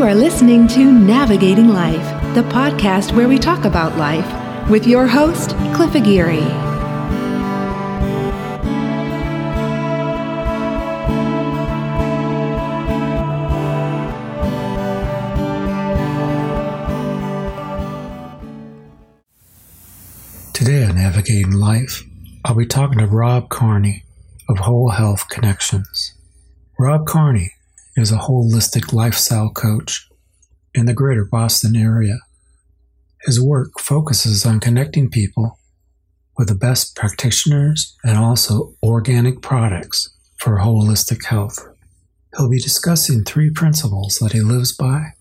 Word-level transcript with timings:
You 0.00 0.06
are 0.06 0.14
listening 0.14 0.66
to 0.68 0.90
Navigating 0.90 1.68
Life, 1.68 2.34
the 2.34 2.40
podcast 2.40 3.14
where 3.14 3.28
we 3.28 3.38
talk 3.38 3.66
about 3.66 3.98
life 3.98 4.70
with 4.70 4.86
your 4.86 5.06
host, 5.06 5.50
Cliff 5.74 5.94
Aguirre. 5.94 6.40
Today 20.54 20.84
on 20.84 20.94
Navigating 20.94 21.52
Life, 21.52 22.04
I'll 22.46 22.54
be 22.54 22.64
talking 22.64 23.00
to 23.00 23.06
Rob 23.06 23.50
Carney 23.50 24.06
of 24.48 24.60
Whole 24.60 24.92
Health 24.92 25.28
Connections. 25.28 26.14
Rob 26.78 27.04
Carney 27.06 27.52
is 28.00 28.12
a 28.12 28.16
holistic 28.16 28.92
lifestyle 28.92 29.50
coach 29.50 30.08
in 30.74 30.86
the 30.86 30.94
greater 30.94 31.24
Boston 31.24 31.76
area. 31.76 32.18
His 33.22 33.40
work 33.40 33.78
focuses 33.78 34.46
on 34.46 34.60
connecting 34.60 35.10
people 35.10 35.58
with 36.38 36.48
the 36.48 36.54
best 36.54 36.96
practitioners 36.96 37.96
and 38.02 38.16
also 38.16 38.74
organic 38.82 39.42
products 39.42 40.10
for 40.36 40.58
holistic 40.58 41.26
health. 41.26 41.58
He'll 42.36 42.48
be 42.48 42.58
discussing 42.58 43.24
three 43.24 43.50
principles 43.50 44.18
that 44.20 44.32
he 44.32 44.40
lives 44.40 44.74
by 44.74 45.14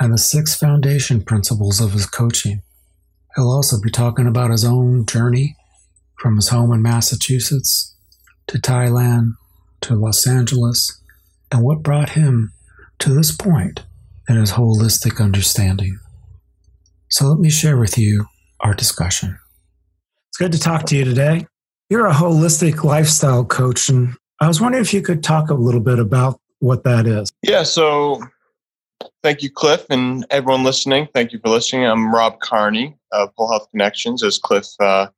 and 0.00 0.12
the 0.12 0.18
six 0.18 0.56
foundation 0.56 1.22
principles 1.22 1.80
of 1.80 1.92
his 1.92 2.06
coaching. 2.06 2.62
He'll 3.36 3.50
also 3.50 3.80
be 3.80 3.90
talking 3.90 4.26
about 4.26 4.50
his 4.50 4.64
own 4.64 5.06
journey 5.06 5.56
from 6.18 6.36
his 6.36 6.48
home 6.48 6.72
in 6.72 6.82
Massachusetts 6.82 7.94
to 8.48 8.58
Thailand 8.58 9.34
to 9.82 9.94
Los 9.94 10.26
Angeles 10.26 10.99
and 11.50 11.62
what 11.62 11.82
brought 11.82 12.10
him 12.10 12.52
to 13.00 13.12
this 13.12 13.34
point 13.34 13.84
in 14.28 14.36
his 14.36 14.52
holistic 14.52 15.22
understanding. 15.22 15.98
So 17.08 17.26
let 17.26 17.40
me 17.40 17.50
share 17.50 17.76
with 17.76 17.98
you 17.98 18.26
our 18.60 18.74
discussion. 18.74 19.38
It's 20.28 20.38
good 20.38 20.52
to 20.52 20.60
talk 20.60 20.86
to 20.86 20.96
you 20.96 21.04
today. 21.04 21.46
You're 21.88 22.06
a 22.06 22.12
holistic 22.12 22.84
lifestyle 22.84 23.44
coach, 23.44 23.88
and 23.88 24.14
I 24.40 24.46
was 24.46 24.60
wondering 24.60 24.82
if 24.82 24.94
you 24.94 25.02
could 25.02 25.24
talk 25.24 25.50
a 25.50 25.54
little 25.54 25.80
bit 25.80 25.98
about 25.98 26.40
what 26.60 26.84
that 26.84 27.06
is. 27.06 27.32
Yeah, 27.42 27.64
so 27.64 28.22
thank 29.24 29.42
you, 29.42 29.50
Cliff, 29.50 29.84
and 29.90 30.24
everyone 30.30 30.62
listening. 30.62 31.08
Thank 31.12 31.32
you 31.32 31.40
for 31.40 31.48
listening. 31.48 31.86
I'm 31.86 32.14
Rob 32.14 32.38
Carney 32.38 32.96
of 33.10 33.30
Whole 33.36 33.50
Health 33.50 33.68
Connections, 33.72 34.22
as 34.22 34.38
Cliff 34.38 34.66
uh, 34.78 35.08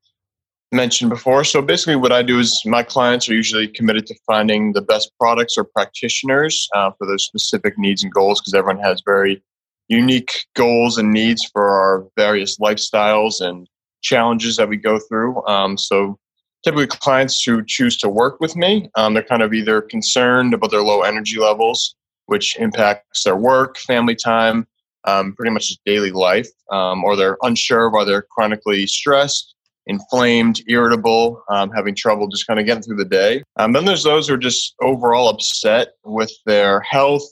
mentioned 0.73 1.11
before. 1.11 1.45
So 1.45 1.61
basically, 1.61 1.97
what 1.97 2.13
I 2.13 2.23
do 2.23 2.39
is 2.39 2.61
my 2.65 2.83
clients 2.83 3.29
are 3.29 3.35
usually 3.35 3.69
committed 3.69 4.07
to 4.07 4.15
finding 4.27 4.73
the 4.73 4.81
best 4.81 5.11
products 5.21 5.57
or 5.59 5.65
practitioners 5.65 6.69
uh, 6.75 6.91
for 6.99 7.07
their 7.07 7.19
specific 7.19 7.75
needs 7.77 8.03
and 8.03 8.13
goals 8.13 8.41
because 8.41 8.55
everyone 8.55 8.83
has 8.83 9.03
very 9.05 9.43
unique 9.89 10.47
goals 10.57 10.97
and 10.97 11.13
needs 11.13 11.45
for 11.53 11.69
our 11.69 12.07
various 12.17 12.59
lifestyles 12.59 13.41
and 13.41 13.69
challenges 14.01 14.57
that 14.57 14.69
we 14.69 14.77
go 14.77 14.99
through. 14.99 15.47
Um, 15.47 15.77
so 15.77 16.19
typically, 16.65 16.87
clients 16.87 17.43
who 17.43 17.63
choose 17.65 17.99
to 17.99 18.09
work 18.09 18.41
with 18.41 18.57
me, 18.57 18.89
um, 18.95 19.13
they're 19.15 19.23
kind 19.23 19.43
of 19.43 19.53
either 19.53 19.83
concerned 19.83 20.55
about 20.55 20.71
their 20.71 20.83
low 20.83 21.03
energy 21.03 21.39
levels, 21.39 21.95
which 22.27 22.57
impacts 22.59 23.25
their 23.25 23.37
work, 23.37 23.77
family 23.77 24.17
time. 24.17 24.67
Um, 25.05 25.35
pretty 25.35 25.51
much 25.51 25.77
daily 25.85 26.13
life, 26.13 26.47
um, 26.71 27.03
or 27.03 27.17
they're 27.17 27.37
unsure 27.43 27.91
why 27.91 28.05
they're 28.05 28.23
chronically 28.23 28.87
stressed, 28.87 29.53
inflamed, 29.87 30.63
irritable, 30.69 31.43
um, 31.49 31.71
having 31.71 31.95
trouble 31.95 32.29
just 32.29 32.47
kind 32.47 32.61
of 32.61 32.67
getting 32.67 32.83
through 32.83 32.97
the 32.97 33.05
day. 33.05 33.43
Um, 33.57 33.73
then 33.73 33.85
there's 33.85 34.05
those 34.05 34.29
who 34.29 34.35
are 34.35 34.39
just 34.39 34.75
overall 34.83 35.29
upset 35.29 35.95
with 36.05 36.33
their 36.47 36.81
health 36.81 37.25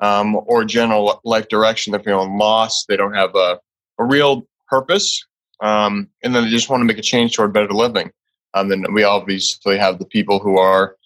um, 0.00 0.36
or 0.46 0.64
general 0.64 1.20
life 1.24 1.48
direction. 1.48 1.92
They're 1.92 2.02
feeling 2.02 2.38
lost. 2.38 2.86
They 2.88 2.96
don't 2.96 3.14
have 3.14 3.34
a, 3.34 3.58
a 3.98 4.04
real 4.04 4.46
purpose. 4.68 5.24
Um, 5.60 6.08
and 6.22 6.34
then 6.34 6.44
they 6.44 6.50
just 6.50 6.70
want 6.70 6.80
to 6.80 6.86
make 6.86 6.98
a 6.98 7.02
change 7.02 7.34
toward 7.34 7.52
better 7.52 7.72
living. 7.72 8.10
Um, 8.54 8.68
then 8.68 8.84
we 8.92 9.04
obviously 9.04 9.78
have 9.78 9.98
the 9.98 10.06
people 10.06 10.38
who 10.38 10.58
are 10.58 10.96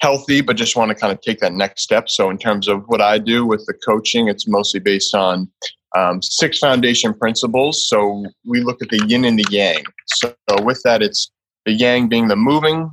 healthy 0.00 0.40
but 0.40 0.56
just 0.56 0.76
want 0.76 0.88
to 0.88 0.94
kind 0.94 1.12
of 1.12 1.20
take 1.20 1.40
that 1.40 1.52
next 1.52 1.82
step. 1.82 2.08
So 2.08 2.30
in 2.30 2.38
terms 2.38 2.68
of 2.68 2.84
what 2.86 3.00
I 3.00 3.18
do 3.18 3.46
with 3.46 3.64
the 3.66 3.74
coaching, 3.74 4.28
it's 4.28 4.48
mostly 4.48 4.80
based 4.80 5.14
on 5.14 5.48
um, 5.96 6.22
six 6.22 6.58
foundation 6.58 7.14
principles. 7.14 7.88
So 7.88 8.24
we 8.44 8.60
look 8.60 8.82
at 8.82 8.88
the 8.88 9.04
yin 9.06 9.24
and 9.24 9.38
the 9.38 9.46
yang. 9.50 9.84
So 10.06 10.34
with 10.62 10.80
that, 10.84 11.02
it's 11.02 11.30
the 11.66 11.72
yang 11.72 12.08
being 12.08 12.28
the 12.28 12.36
moving, 12.36 12.90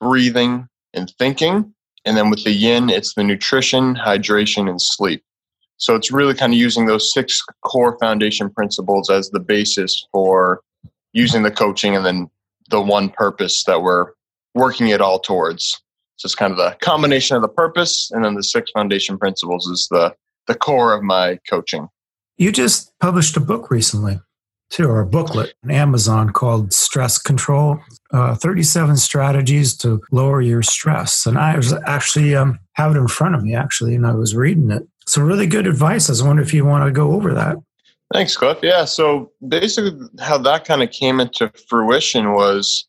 breathing, 0.00 0.68
and 0.94 1.12
thinking. 1.18 1.72
And 2.04 2.16
then 2.16 2.30
with 2.30 2.44
the 2.44 2.52
yin, 2.52 2.90
it's 2.90 3.14
the 3.14 3.24
nutrition, 3.24 3.94
hydration, 3.94 4.68
and 4.68 4.80
sleep. 4.80 5.22
So 5.76 5.94
it's 5.94 6.12
really 6.12 6.34
kind 6.34 6.52
of 6.52 6.58
using 6.58 6.86
those 6.86 7.12
six 7.12 7.42
core 7.64 7.96
foundation 8.00 8.50
principles 8.50 9.10
as 9.10 9.30
the 9.30 9.40
basis 9.40 10.06
for 10.12 10.60
using 11.12 11.42
the 11.42 11.50
coaching 11.50 11.96
and 11.96 12.04
then 12.04 12.30
the 12.68 12.80
one 12.80 13.08
purpose 13.10 13.64
that 13.64 13.82
we're 13.82 14.12
working 14.54 14.88
it 14.88 15.00
all 15.00 15.18
towards. 15.18 15.82
So 16.16 16.26
it's 16.26 16.34
kind 16.34 16.52
of 16.52 16.58
the 16.58 16.76
combination 16.80 17.36
of 17.36 17.42
the 17.42 17.48
purpose 17.48 18.10
and 18.12 18.24
then 18.24 18.34
the 18.34 18.42
six 18.42 18.70
foundation 18.72 19.18
principles 19.18 19.66
is 19.66 19.88
the 19.90 20.14
the 20.46 20.54
core 20.54 20.92
of 20.92 21.02
my 21.02 21.38
coaching. 21.48 21.88
You 22.40 22.50
just 22.50 22.98
published 23.00 23.36
a 23.36 23.40
book 23.40 23.70
recently, 23.70 24.18
too, 24.70 24.88
or 24.88 25.02
a 25.02 25.06
booklet 25.06 25.52
on 25.62 25.70
Amazon 25.70 26.30
called 26.30 26.72
Stress 26.72 27.18
Control 27.18 27.78
uh, 28.14 28.34
37 28.34 28.96
Strategies 28.96 29.76
to 29.76 30.00
Lower 30.10 30.40
Your 30.40 30.62
Stress. 30.62 31.26
And 31.26 31.36
I 31.36 31.54
was 31.54 31.74
actually 31.86 32.34
um, 32.34 32.58
have 32.76 32.96
it 32.96 32.98
in 32.98 33.08
front 33.08 33.34
of 33.34 33.42
me, 33.42 33.54
actually, 33.54 33.94
and 33.94 34.06
I 34.06 34.14
was 34.14 34.34
reading 34.34 34.70
it. 34.70 34.88
Some 35.06 35.24
really 35.24 35.46
good 35.46 35.66
advice. 35.66 36.08
I 36.08 36.12
was 36.12 36.22
wondering 36.22 36.48
if 36.48 36.54
you 36.54 36.64
want 36.64 36.86
to 36.86 36.90
go 36.90 37.12
over 37.12 37.34
that. 37.34 37.58
Thanks, 38.14 38.38
Cliff. 38.38 38.56
Yeah. 38.62 38.86
So 38.86 39.32
basically, 39.46 40.00
how 40.18 40.38
that 40.38 40.64
kind 40.64 40.82
of 40.82 40.90
came 40.92 41.20
into 41.20 41.52
fruition 41.68 42.32
was 42.32 42.88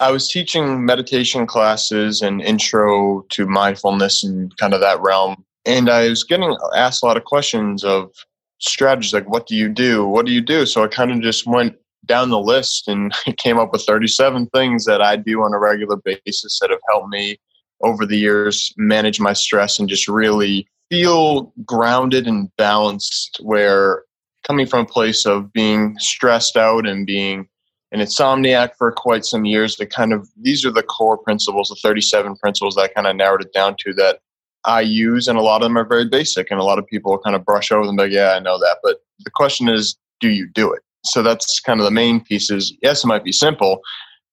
I 0.00 0.10
was 0.10 0.26
teaching 0.26 0.86
meditation 0.86 1.46
classes 1.46 2.22
and 2.22 2.40
intro 2.40 3.26
to 3.28 3.46
mindfulness 3.46 4.24
and 4.24 4.56
kind 4.56 4.72
of 4.72 4.80
that 4.80 5.02
realm. 5.02 5.44
And 5.66 5.90
I 5.90 6.08
was 6.08 6.24
getting 6.24 6.56
asked 6.74 7.02
a 7.02 7.06
lot 7.06 7.18
of 7.18 7.24
questions 7.24 7.84
of 7.84 8.10
strategies 8.64 9.12
like 9.12 9.28
what 9.28 9.46
do 9.46 9.56
you 9.56 9.68
do? 9.68 10.06
What 10.06 10.26
do 10.26 10.32
you 10.32 10.40
do? 10.40 10.66
So 10.66 10.82
i 10.82 10.88
kind 10.88 11.10
of 11.10 11.20
just 11.20 11.46
went 11.46 11.76
down 12.06 12.30
the 12.30 12.38
list 12.38 12.88
and 12.88 13.12
came 13.36 13.58
up 13.58 13.72
with 13.72 13.82
37 13.82 14.46
things 14.48 14.84
that 14.84 15.00
i 15.00 15.16
do 15.16 15.42
on 15.42 15.54
a 15.54 15.58
regular 15.58 15.96
basis 15.96 16.58
that 16.60 16.70
have 16.70 16.80
helped 16.90 17.08
me 17.08 17.38
over 17.82 18.06
the 18.06 18.16
years 18.16 18.72
manage 18.76 19.20
my 19.20 19.32
stress 19.32 19.78
and 19.78 19.88
just 19.88 20.08
really 20.08 20.66
feel 20.90 21.52
grounded 21.64 22.26
and 22.26 22.54
balanced 22.56 23.38
where 23.42 24.04
coming 24.46 24.66
from 24.66 24.80
a 24.80 24.88
place 24.88 25.26
of 25.26 25.52
being 25.52 25.96
stressed 25.98 26.56
out 26.56 26.86
and 26.86 27.06
being 27.06 27.48
an 27.92 28.00
insomniac 28.00 28.70
for 28.76 28.92
quite 28.92 29.24
some 29.24 29.44
years 29.44 29.76
the 29.76 29.86
kind 29.86 30.12
of 30.12 30.28
these 30.40 30.64
are 30.64 30.70
the 30.70 30.82
core 30.82 31.18
principles 31.18 31.68
the 31.68 31.76
37 31.82 32.36
principles 32.36 32.74
that 32.74 32.82
I 32.82 32.88
kind 32.88 33.06
of 33.06 33.16
narrowed 33.16 33.42
it 33.42 33.52
down 33.52 33.76
to 33.80 33.94
that 33.94 34.20
I 34.64 34.80
use, 34.80 35.28
and 35.28 35.38
a 35.38 35.42
lot 35.42 35.62
of 35.62 35.66
them 35.66 35.76
are 35.76 35.84
very 35.84 36.06
basic, 36.06 36.50
and 36.50 36.60
a 36.60 36.64
lot 36.64 36.78
of 36.78 36.86
people 36.86 37.18
kind 37.18 37.36
of 37.36 37.44
brush 37.44 37.70
over 37.70 37.86
them. 37.86 37.96
Like, 37.96 38.12
yeah, 38.12 38.32
I 38.32 38.40
know 38.40 38.58
that, 38.58 38.78
but 38.82 38.98
the 39.24 39.30
question 39.30 39.68
is, 39.68 39.96
do 40.20 40.28
you 40.28 40.48
do 40.48 40.72
it? 40.72 40.82
So 41.04 41.22
that's 41.22 41.60
kind 41.60 41.80
of 41.80 41.84
the 41.84 41.90
main 41.90 42.20
piece. 42.20 42.50
Is 42.50 42.74
yes, 42.82 43.04
it 43.04 43.06
might 43.06 43.24
be 43.24 43.32
simple, 43.32 43.80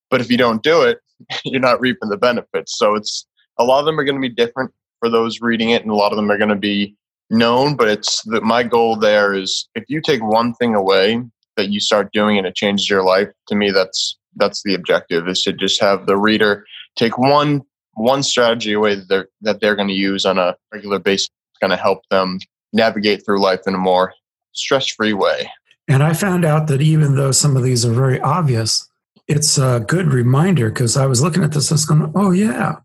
but 0.09 0.21
if 0.21 0.29
you 0.29 0.37
don't 0.37 0.63
do 0.63 0.81
it, 0.81 0.99
you're 1.45 1.59
not 1.59 1.81
reaping 1.81 2.09
the 2.09 2.17
benefits. 2.17 2.77
So 2.77 2.95
it's 2.95 3.25
a 3.59 3.63
lot 3.63 3.79
of 3.79 3.85
them 3.85 3.99
are 3.99 4.03
going 4.03 4.15
to 4.15 4.21
be 4.21 4.33
different 4.33 4.71
for 4.99 5.09
those 5.09 5.41
reading 5.41 5.71
it, 5.71 5.81
and 5.81 5.91
a 5.91 5.95
lot 5.95 6.11
of 6.11 6.15
them 6.15 6.31
are 6.31 6.37
going 6.37 6.49
to 6.49 6.55
be 6.55 6.95
known. 7.29 7.75
But 7.75 7.89
it's 7.89 8.21
that 8.23 8.43
my 8.43 8.63
goal 8.63 8.95
there 8.95 9.33
is 9.33 9.67
if 9.75 9.83
you 9.87 10.01
take 10.01 10.23
one 10.23 10.53
thing 10.53 10.75
away 10.75 11.21
that 11.57 11.69
you 11.69 11.79
start 11.79 12.11
doing 12.13 12.37
and 12.37 12.47
it 12.47 12.55
changes 12.55 12.89
your 12.89 13.03
life. 13.03 13.29
To 13.47 13.55
me, 13.55 13.71
that's 13.71 14.17
that's 14.35 14.63
the 14.63 14.73
objective 14.73 15.27
is 15.27 15.43
to 15.43 15.53
just 15.53 15.81
have 15.81 16.05
the 16.05 16.17
reader 16.17 16.65
take 16.95 17.17
one 17.17 17.61
one 17.95 18.23
strategy 18.23 18.73
away 18.73 18.95
that 18.95 19.07
they're 19.07 19.27
that 19.41 19.59
they're 19.59 19.75
going 19.75 19.87
to 19.87 19.93
use 19.93 20.25
on 20.25 20.37
a 20.37 20.55
regular 20.71 20.99
basis 20.99 21.25
is 21.25 21.59
going 21.59 21.71
to 21.71 21.77
help 21.77 22.07
them 22.09 22.39
navigate 22.73 23.25
through 23.25 23.41
life 23.41 23.61
in 23.67 23.75
a 23.75 23.77
more 23.77 24.13
stress-free 24.53 25.13
way. 25.13 25.49
And 25.87 26.03
I 26.03 26.13
found 26.13 26.45
out 26.45 26.67
that 26.67 26.81
even 26.81 27.15
though 27.15 27.31
some 27.31 27.57
of 27.57 27.63
these 27.63 27.85
are 27.85 27.91
very 27.91 28.19
obvious, 28.21 28.87
it's 29.27 29.57
a 29.57 29.83
good 29.85 30.07
reminder 30.13 30.69
because 30.69 30.95
I 30.95 31.05
was 31.05 31.21
looking 31.21 31.43
at 31.43 31.51
this, 31.51 31.69
and 31.69 31.73
I 31.73 31.75
was 31.75 31.85
going, 31.85 32.11
"Oh 32.15 32.31
yeah, 32.31 32.77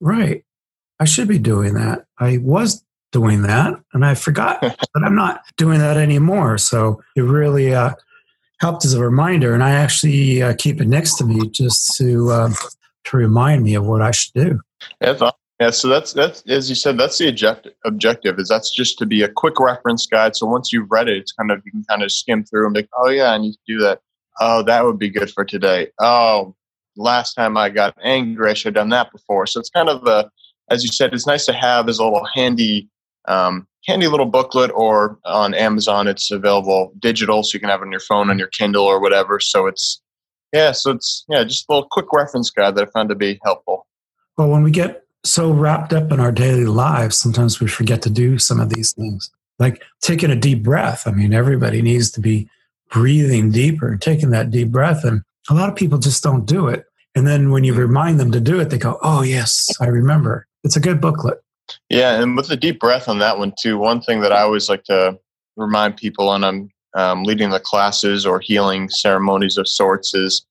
right, 0.00 0.44
I 1.00 1.04
should 1.04 1.28
be 1.28 1.38
doing 1.38 1.74
that. 1.74 2.06
I 2.18 2.38
was 2.38 2.84
doing 3.12 3.42
that, 3.42 3.74
and 3.92 4.04
I 4.04 4.14
forgot 4.14 4.60
that 4.62 5.02
I'm 5.04 5.14
not 5.14 5.42
doing 5.56 5.78
that 5.78 5.96
anymore." 5.96 6.58
So 6.58 7.02
it 7.16 7.22
really 7.22 7.74
uh, 7.74 7.92
helped 8.60 8.84
as 8.84 8.94
a 8.94 9.02
reminder, 9.02 9.52
and 9.52 9.62
I 9.62 9.72
actually 9.72 10.42
uh, 10.42 10.54
keep 10.56 10.80
it 10.80 10.88
next 10.88 11.16
to 11.16 11.24
me 11.24 11.48
just 11.48 11.96
to 11.98 12.30
uh, 12.30 12.50
to 13.04 13.16
remind 13.16 13.62
me 13.62 13.74
of 13.74 13.86
what 13.86 14.02
I 14.02 14.10
should 14.10 14.34
do. 14.34 14.60
Yeah. 15.00 15.70
So 15.70 15.88
that's 15.88 16.12
that's 16.12 16.42
as 16.48 16.68
you 16.68 16.74
said, 16.74 16.98
that's 16.98 17.18
the 17.18 17.28
objective. 17.28 17.72
Objective 17.84 18.38
is 18.38 18.48
that's 18.48 18.70
just 18.70 18.98
to 18.98 19.06
be 19.06 19.22
a 19.22 19.28
quick 19.28 19.60
reference 19.60 20.06
guide. 20.06 20.36
So 20.36 20.46
once 20.46 20.72
you've 20.72 20.90
read 20.90 21.08
it, 21.08 21.16
it's 21.16 21.32
kind 21.32 21.50
of 21.50 21.62
you 21.64 21.70
can 21.70 21.84
kind 21.84 22.02
of 22.02 22.10
skim 22.10 22.44
through 22.44 22.66
and 22.66 22.74
be, 22.74 22.80
like, 22.80 22.90
oh 22.98 23.08
yeah, 23.08 23.30
I 23.30 23.38
need 23.38 23.52
to 23.52 23.58
do 23.66 23.78
that. 23.78 24.00
Oh, 24.40 24.62
that 24.64 24.84
would 24.84 24.98
be 24.98 25.08
good 25.08 25.30
for 25.30 25.44
today. 25.44 25.88
Oh, 26.00 26.54
last 26.96 27.34
time 27.34 27.56
I 27.56 27.70
got 27.70 27.96
angry, 28.02 28.50
I 28.50 28.54
should 28.54 28.74
have 28.76 28.82
done 28.82 28.88
that 28.90 29.12
before. 29.12 29.46
So 29.46 29.60
it's 29.60 29.70
kind 29.70 29.88
of 29.88 30.04
the, 30.04 30.28
as 30.70 30.82
you 30.82 30.90
said, 30.90 31.14
it's 31.14 31.26
nice 31.26 31.46
to 31.46 31.52
have 31.52 31.88
as 31.88 31.98
a 31.98 32.04
little 32.04 32.26
handy 32.34 32.88
um, 33.26 33.66
handy 33.86 34.08
little 34.08 34.26
booklet, 34.26 34.70
or 34.74 35.18
on 35.24 35.54
Amazon, 35.54 36.08
it's 36.08 36.30
available 36.30 36.92
digital, 36.98 37.42
so 37.42 37.54
you 37.54 37.60
can 37.60 37.68
have 37.68 37.80
it 37.80 37.84
on 37.84 37.92
your 37.92 38.00
phone, 38.00 38.28
on 38.28 38.38
your 38.38 38.48
Kindle, 38.48 38.84
or 38.84 39.00
whatever. 39.00 39.40
So 39.40 39.66
it's 39.66 40.02
yeah, 40.54 40.70
so 40.70 40.92
it's 40.92 41.24
yeah, 41.28 41.42
just 41.42 41.66
a 41.68 41.72
little 41.72 41.88
quick 41.90 42.06
reference 42.12 42.48
guide 42.48 42.76
that 42.76 42.88
I 42.88 42.90
found 42.92 43.08
to 43.08 43.16
be 43.16 43.40
helpful. 43.42 43.86
Well, 44.38 44.48
when 44.48 44.62
we 44.62 44.70
get 44.70 45.02
so 45.24 45.50
wrapped 45.50 45.92
up 45.92 46.12
in 46.12 46.20
our 46.20 46.30
daily 46.30 46.64
lives, 46.64 47.16
sometimes 47.16 47.58
we 47.58 47.66
forget 47.66 48.02
to 48.02 48.10
do 48.10 48.38
some 48.38 48.60
of 48.60 48.70
these 48.70 48.92
things, 48.92 49.30
like 49.58 49.82
taking 50.00 50.30
a 50.30 50.36
deep 50.36 50.62
breath. 50.62 51.08
I 51.08 51.10
mean, 51.10 51.34
everybody 51.34 51.82
needs 51.82 52.12
to 52.12 52.20
be 52.20 52.48
breathing 52.88 53.50
deeper 53.50 53.88
and 53.88 54.00
taking 54.00 54.30
that 54.30 54.52
deep 54.52 54.68
breath, 54.68 55.04
and 55.04 55.22
a 55.50 55.54
lot 55.54 55.68
of 55.68 55.74
people 55.74 55.98
just 55.98 56.22
don't 56.22 56.46
do 56.46 56.68
it. 56.68 56.84
And 57.16 57.26
then 57.26 57.50
when 57.50 57.64
you 57.64 57.72
mm-hmm. 57.72 57.82
remind 57.82 58.20
them 58.20 58.30
to 58.30 58.40
do 58.40 58.60
it, 58.60 58.70
they 58.70 58.78
go, 58.78 58.98
"Oh 59.02 59.22
yes, 59.22 59.68
I 59.80 59.86
remember." 59.86 60.46
It's 60.62 60.76
a 60.76 60.80
good 60.80 61.00
booklet. 61.00 61.42
Yeah, 61.90 62.20
and 62.22 62.36
with 62.36 62.46
the 62.46 62.56
deep 62.56 62.78
breath 62.78 63.08
on 63.08 63.18
that 63.18 63.38
one 63.38 63.54
too. 63.60 63.76
One 63.76 64.00
thing 64.00 64.20
that 64.20 64.32
I 64.32 64.42
always 64.42 64.68
like 64.68 64.84
to 64.84 65.18
remind 65.56 65.96
people, 65.96 66.32
and 66.32 66.46
I'm 66.46 66.70
um, 66.94 67.24
leading 67.24 67.50
the 67.50 67.60
classes 67.60 68.24
or 68.26 68.40
healing 68.40 68.88
ceremonies 68.88 69.56
of 69.56 69.68
sorts, 69.68 70.14
is 70.14 70.46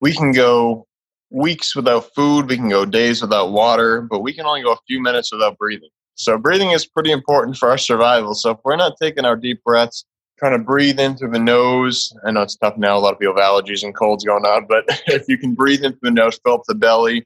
we 0.00 0.12
can 0.12 0.32
go 0.32 0.86
weeks 1.30 1.76
without 1.76 2.12
food, 2.14 2.48
we 2.48 2.56
can 2.56 2.68
go 2.68 2.84
days 2.84 3.20
without 3.20 3.52
water, 3.52 4.02
but 4.02 4.20
we 4.20 4.32
can 4.32 4.46
only 4.46 4.62
go 4.62 4.72
a 4.72 4.78
few 4.86 5.00
minutes 5.02 5.32
without 5.32 5.58
breathing. 5.58 5.90
So 6.14 6.36
breathing 6.36 6.70
is 6.70 6.86
pretty 6.86 7.12
important 7.12 7.56
for 7.56 7.68
our 7.68 7.78
survival. 7.78 8.34
So 8.34 8.50
if 8.50 8.58
we're 8.64 8.76
not 8.76 8.96
taking 9.00 9.24
our 9.24 9.36
deep 9.36 9.62
breaths, 9.62 10.04
trying 10.38 10.52
to 10.52 10.64
breathe 10.64 10.98
in 10.98 11.16
through 11.16 11.30
the 11.30 11.38
nose, 11.38 12.12
I 12.24 12.30
know 12.30 12.42
it's 12.42 12.56
tough 12.56 12.76
now. 12.76 12.96
A 12.96 12.98
lot 12.98 13.12
of 13.12 13.18
people 13.18 13.34
have 13.36 13.42
allergies 13.42 13.84
and 13.84 13.94
colds 13.94 14.24
going 14.24 14.44
on, 14.44 14.66
but 14.68 14.84
if 15.06 15.28
you 15.28 15.38
can 15.38 15.54
breathe 15.54 15.84
in 15.84 15.92
through 15.92 16.10
the 16.10 16.10
nose, 16.10 16.38
fill 16.44 16.54
up 16.54 16.62
the 16.66 16.74
belly, 16.74 17.24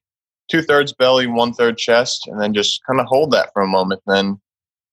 two 0.51 0.63
thirds 0.63 0.93
belly, 0.93 1.27
one 1.27 1.53
third 1.53 1.79
chest, 1.79 2.27
and 2.27 2.41
then 2.41 2.53
just 2.53 2.81
kind 2.87 3.01
of 3.01 3.07
hold 3.07 3.31
that 3.31 3.51
for 3.53 3.63
a 3.63 3.69
moment, 3.69 4.03
then 4.07 4.41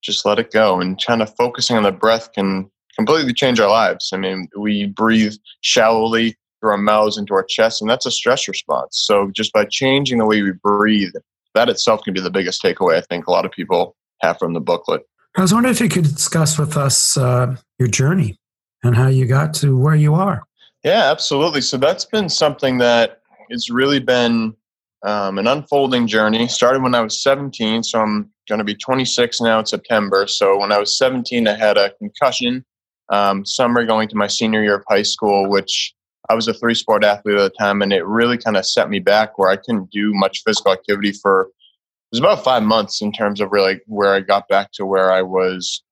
just 0.02 0.24
let 0.24 0.38
it 0.38 0.50
go. 0.50 0.80
And 0.80 1.02
kind 1.04 1.22
of 1.22 1.34
focusing 1.36 1.76
on 1.76 1.82
the 1.82 1.92
breath 1.92 2.32
can 2.32 2.70
completely 2.96 3.32
change 3.32 3.60
our 3.60 3.68
lives. 3.68 4.10
I 4.12 4.16
mean, 4.16 4.48
we 4.56 4.86
breathe 4.86 5.34
shallowly 5.60 6.36
through 6.60 6.72
our 6.72 6.78
mouths 6.78 7.16
into 7.16 7.34
our 7.34 7.44
chest, 7.44 7.80
and 7.80 7.90
that's 7.90 8.06
a 8.06 8.10
stress 8.10 8.46
response. 8.46 9.02
So 9.06 9.30
just 9.34 9.52
by 9.52 9.64
changing 9.64 10.18
the 10.18 10.26
way 10.26 10.42
we 10.42 10.52
breathe, 10.52 11.12
that 11.54 11.68
itself 11.68 12.02
can 12.02 12.14
be 12.14 12.20
the 12.20 12.30
biggest 12.30 12.62
takeaway 12.62 12.96
I 12.96 13.00
think 13.02 13.26
a 13.26 13.30
lot 13.30 13.44
of 13.44 13.52
people 13.52 13.96
have 14.22 14.38
from 14.38 14.52
the 14.52 14.60
booklet. 14.60 15.02
I 15.36 15.42
was 15.42 15.54
wondering 15.54 15.74
if 15.74 15.80
you 15.80 15.88
could 15.88 16.04
discuss 16.04 16.58
with 16.58 16.76
us 16.76 17.16
uh, 17.16 17.56
your 17.78 17.88
journey 17.88 18.38
and 18.82 18.96
how 18.96 19.08
you 19.08 19.26
got 19.26 19.54
to 19.54 19.76
where 19.76 19.94
you 19.94 20.14
are. 20.14 20.42
Yeah, 20.84 21.10
absolutely. 21.10 21.60
So 21.60 21.76
that's 21.76 22.04
been 22.04 22.28
something 22.28 22.78
that 22.78 23.20
has 23.50 23.70
really 23.70 24.00
been 24.00 24.54
um, 25.02 25.38
an 25.38 25.46
unfolding 25.46 26.06
journey. 26.06 26.48
Started 26.48 26.82
when 26.82 26.94
I 26.94 27.00
was 27.00 27.22
17, 27.22 27.82
so 27.82 28.00
I'm 28.00 28.30
going 28.48 28.58
to 28.58 28.64
be 28.64 28.74
26 28.74 29.40
now 29.40 29.60
in 29.60 29.66
September. 29.66 30.26
So 30.26 30.58
when 30.58 30.72
I 30.72 30.78
was 30.78 30.96
17, 30.98 31.46
I 31.46 31.54
had 31.54 31.76
a 31.76 31.90
concussion 31.94 32.64
um, 33.10 33.44
summer 33.44 33.84
going 33.84 34.08
to 34.08 34.16
my 34.16 34.26
senior 34.26 34.62
year 34.62 34.76
of 34.76 34.84
high 34.88 35.02
school, 35.02 35.48
which 35.48 35.94
I 36.28 36.34
was 36.34 36.48
a 36.48 36.54
three 36.54 36.74
sport 36.74 37.04
athlete 37.04 37.36
at 37.36 37.52
the 37.52 37.58
time, 37.58 37.82
and 37.82 37.92
it 37.92 38.06
really 38.06 38.38
kind 38.38 38.56
of 38.56 38.64
set 38.66 38.88
me 38.88 39.00
back 39.00 39.36
where 39.36 39.50
I 39.50 39.56
couldn't 39.56 39.90
do 39.90 40.12
much 40.14 40.42
physical 40.44 40.72
activity 40.72 41.12
for 41.12 41.42
it 41.42 42.16
was 42.16 42.20
about 42.20 42.42
five 42.42 42.64
months 42.64 43.02
in 43.02 43.12
terms 43.12 43.40
of 43.40 43.52
really 43.52 43.80
where 43.86 44.14
I 44.14 44.20
got 44.20 44.48
back 44.48 44.72
to 44.72 44.86
where 44.86 45.12
I 45.12 45.22
was 45.22 45.82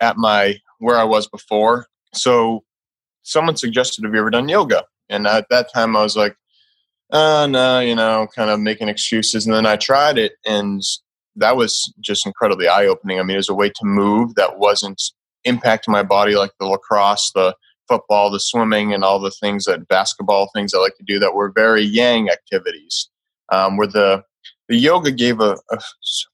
at 0.00 0.16
my 0.16 0.56
where 0.78 0.96
I 0.96 1.04
was 1.04 1.28
before. 1.28 1.86
So 2.14 2.64
someone 3.22 3.56
suggested, 3.56 4.04
"Have 4.04 4.14
you 4.14 4.20
ever 4.20 4.30
done 4.30 4.48
yoga?" 4.48 4.84
And 5.08 5.26
at 5.26 5.46
that 5.50 5.72
time, 5.72 5.96
I 5.96 6.02
was 6.02 6.16
like, 6.16 6.34
"Uh, 7.10 7.46
no," 7.46 7.80
you 7.80 7.94
know, 7.94 8.26
kind 8.34 8.50
of 8.50 8.60
making 8.60 8.88
excuses. 8.88 9.46
And 9.46 9.54
then 9.54 9.66
I 9.66 9.76
tried 9.76 10.18
it, 10.18 10.32
and 10.46 10.82
that 11.36 11.56
was 11.56 11.92
just 12.00 12.26
incredibly 12.26 12.68
eye 12.68 12.86
opening. 12.86 13.18
I 13.18 13.22
mean, 13.22 13.34
it 13.36 13.38
was 13.38 13.48
a 13.48 13.54
way 13.54 13.68
to 13.68 13.84
move 13.84 14.34
that 14.36 14.58
wasn't 14.58 15.00
impacting 15.46 15.88
my 15.88 16.02
body 16.02 16.34
like 16.34 16.52
the 16.58 16.66
lacrosse, 16.66 17.30
the 17.34 17.54
football, 17.88 18.30
the 18.30 18.40
swimming, 18.40 18.92
and 18.94 19.04
all 19.04 19.18
the 19.18 19.30
things 19.30 19.64
that 19.64 19.88
basketball 19.88 20.50
things 20.54 20.72
I 20.72 20.78
like 20.78 20.96
to 20.96 21.04
do 21.04 21.18
that 21.18 21.34
were 21.34 21.52
very 21.54 21.82
yang 21.82 22.30
activities. 22.30 23.08
Um, 23.52 23.76
where 23.76 23.88
the 23.88 24.22
the 24.68 24.76
yoga 24.76 25.10
gave 25.10 25.40
a, 25.40 25.56
a 25.72 25.78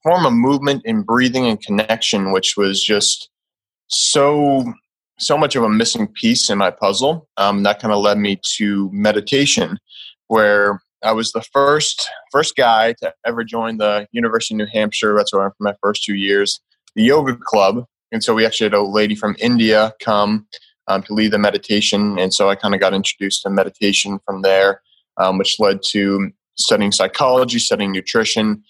form 0.03 0.27
of 0.27 0.35
movement 0.35 0.83
and 0.85 1.07
breathing 1.07 1.47
and 1.47 1.61
connection, 1.61 2.33
which 2.33 2.55
was 2.57 2.85
just 2.85 3.31
so 3.89 4.73
so 5.19 5.39
much 5.39 5.57
of 5.57 5.63
a 5.63 5.69
missing 5.69 6.07
piece 6.07 6.51
in 6.51 6.59
my 6.59 6.71
puzzle. 6.71 7.27
Um, 7.39 7.63
that 7.63 7.81
kind 7.81 7.95
of 7.95 8.03
led 8.03 8.19
me 8.19 8.39
to 8.57 8.91
meditation, 8.93 9.79
where 10.29 10.83
I 11.03 11.13
was 11.13 11.33
the 11.33 11.43
first 11.53 12.09
first 12.31 12.57
guy 12.57 12.95
to 13.01 13.15
ever 13.25 13.45
join 13.45 13.79
the 13.79 14.07
University 14.13 14.55
of 14.55 14.59
New 14.59 14.67
Hampshire. 14.73 15.15
That's 15.17 15.33
where 15.33 15.45
I'm 15.45 15.53
for 15.53 15.65
my 15.65 15.75
first 15.83 16.05
two 16.05 16.15
years. 16.15 16.61
The 16.95 17.05
yoga 17.05 17.37
club, 17.37 17.87
and 18.13 18.23
so 18.23 18.35
we 18.35 18.47
actually 18.47 18.67
had 18.67 18.75
a 18.75 18.83
lady 18.83 19.15
from 19.15 19.37
India 19.39 19.93
come 20.01 20.47
um, 20.89 21.03
to 21.05 21.15
lead 21.15 21.33
the 21.33 21.39
meditation. 21.39 22.19
And 22.19 22.33
so 22.33 22.49
I 22.49 22.55
kind 22.55 22.75
of 22.75 22.81
got 22.81 22.95
introduced 22.95 23.43
to 23.43 23.51
meditation 23.51 24.21
from 24.25 24.43
there, 24.43 24.83
um, 25.17 25.39
which 25.39 25.59
led 25.59 25.81
to 25.91 26.31
studying 26.57 26.93
psychology, 26.93 27.59
studying 27.59 27.93
nutrition, 27.93 28.63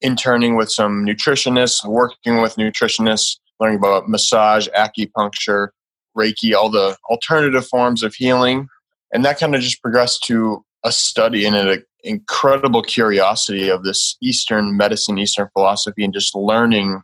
interning 0.00 0.56
with 0.56 0.70
some 0.70 1.04
nutritionists, 1.04 1.84
working 1.86 2.42
with 2.42 2.56
nutritionists, 2.56 3.38
learning 3.58 3.78
about 3.78 4.08
massage, 4.08 4.68
acupuncture, 4.76 5.68
Reiki, 6.16 6.54
all 6.54 6.70
the 6.70 6.96
alternative 7.10 7.66
forms 7.66 8.02
of 8.02 8.14
healing. 8.14 8.68
And 9.12 9.24
that 9.24 9.38
kind 9.38 9.54
of 9.54 9.60
just 9.60 9.80
progressed 9.80 10.22
to 10.24 10.64
a 10.84 10.92
study 10.92 11.46
and 11.46 11.56
an 11.56 11.82
incredible 12.02 12.82
curiosity 12.82 13.70
of 13.70 13.82
this 13.84 14.16
Eastern 14.20 14.76
medicine, 14.76 15.18
Eastern 15.18 15.48
philosophy, 15.54 16.04
and 16.04 16.12
just 16.12 16.34
learning 16.34 17.00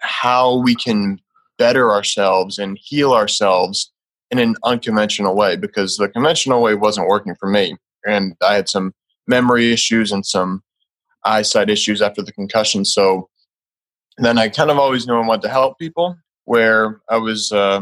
how 0.00 0.56
we 0.56 0.74
can 0.74 1.20
better 1.58 1.90
ourselves 1.90 2.58
and 2.58 2.78
heal 2.80 3.12
ourselves 3.12 3.92
in 4.30 4.38
an 4.38 4.54
unconventional 4.64 5.34
way 5.34 5.56
because 5.56 5.96
the 5.96 6.08
conventional 6.08 6.62
way 6.62 6.74
wasn't 6.74 7.08
working 7.08 7.34
for 7.38 7.48
me. 7.48 7.76
And 8.04 8.34
I 8.42 8.54
had 8.54 8.68
some 8.68 8.92
memory 9.26 9.72
issues 9.72 10.12
and 10.12 10.24
some 10.24 10.62
eyesight 11.24 11.70
issues 11.70 12.02
after 12.02 12.22
the 12.22 12.32
concussion. 12.32 12.84
So 12.84 13.28
then 14.18 14.38
I 14.38 14.48
kind 14.48 14.70
of 14.70 14.78
always 14.78 15.06
knew 15.06 15.14
I 15.14 15.26
wanted 15.26 15.42
to 15.42 15.48
help 15.48 15.78
people. 15.78 16.16
Where 16.44 17.00
I 17.10 17.16
was 17.16 17.50
uh, 17.50 17.80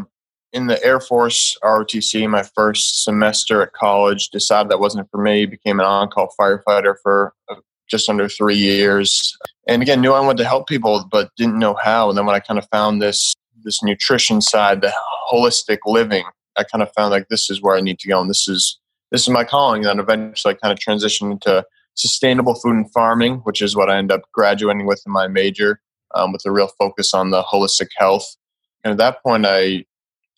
in 0.54 0.68
the 0.68 0.82
Air 0.82 0.98
Force 0.98 1.58
ROTC 1.62 2.26
my 2.30 2.42
first 2.54 3.04
semester 3.04 3.60
at 3.60 3.74
college, 3.74 4.30
decided 4.30 4.70
that 4.70 4.80
wasn't 4.80 5.10
for 5.10 5.20
me, 5.20 5.44
became 5.44 5.80
an 5.80 5.86
on 5.86 6.08
call 6.08 6.34
firefighter 6.40 6.94
for 7.02 7.34
uh, 7.50 7.56
just 7.90 8.08
under 8.08 8.28
three 8.28 8.56
years. 8.56 9.36
And 9.66 9.82
again, 9.82 10.00
knew 10.00 10.12
I 10.12 10.20
wanted 10.20 10.38
to 10.38 10.48
help 10.48 10.68
people, 10.68 11.06
but 11.10 11.30
didn't 11.36 11.58
know 11.58 11.74
how. 11.74 12.08
And 12.08 12.18
then 12.18 12.26
when 12.26 12.34
I 12.34 12.40
kind 12.40 12.58
of 12.58 12.68
found 12.70 13.00
this 13.00 13.34
this 13.62 13.82
nutrition 13.82 14.42
side, 14.42 14.82
the 14.82 14.92
holistic 15.32 15.78
living, 15.86 16.24
I 16.56 16.64
kind 16.64 16.82
of 16.82 16.92
found 16.92 17.10
like 17.10 17.28
this 17.28 17.50
is 17.50 17.62
where 17.62 17.76
I 17.76 17.80
need 17.80 17.98
to 18.00 18.08
go, 18.08 18.20
and 18.20 18.28
this 18.30 18.46
is 18.48 18.78
this 19.10 19.22
is 19.22 19.28
my 19.28 19.44
calling. 19.44 19.84
And 19.84 19.90
then 19.90 20.00
eventually, 20.00 20.54
I 20.54 20.58
kind 20.58 20.72
of 20.72 20.78
transitioned 20.78 21.32
into 21.32 21.64
sustainable 21.94 22.54
food 22.54 22.74
and 22.74 22.92
farming, 22.92 23.36
which 23.44 23.62
is 23.62 23.76
what 23.76 23.90
I 23.90 23.96
ended 23.96 24.18
up 24.18 24.30
graduating 24.32 24.86
with 24.86 25.02
in 25.06 25.12
my 25.12 25.28
major, 25.28 25.80
um, 26.14 26.32
with 26.32 26.42
a 26.44 26.50
real 26.50 26.68
focus 26.78 27.14
on 27.14 27.30
the 27.30 27.42
holistic 27.42 27.88
health. 27.96 28.36
And 28.82 28.92
at 28.92 28.98
that 28.98 29.22
point, 29.22 29.46
I 29.46 29.84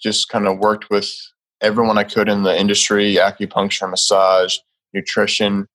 just 0.01 0.29
kind 0.29 0.47
of 0.47 0.59
worked 0.59 0.91
with 0.91 1.11
everyone 1.61 1.99
I 1.99 2.05
could 2.05 2.29
in 2.29 2.43
the 2.43 2.59
industry: 2.59 3.17
acupuncture, 3.17 3.91
massage, 3.91 4.59
nutrition. 4.93 5.67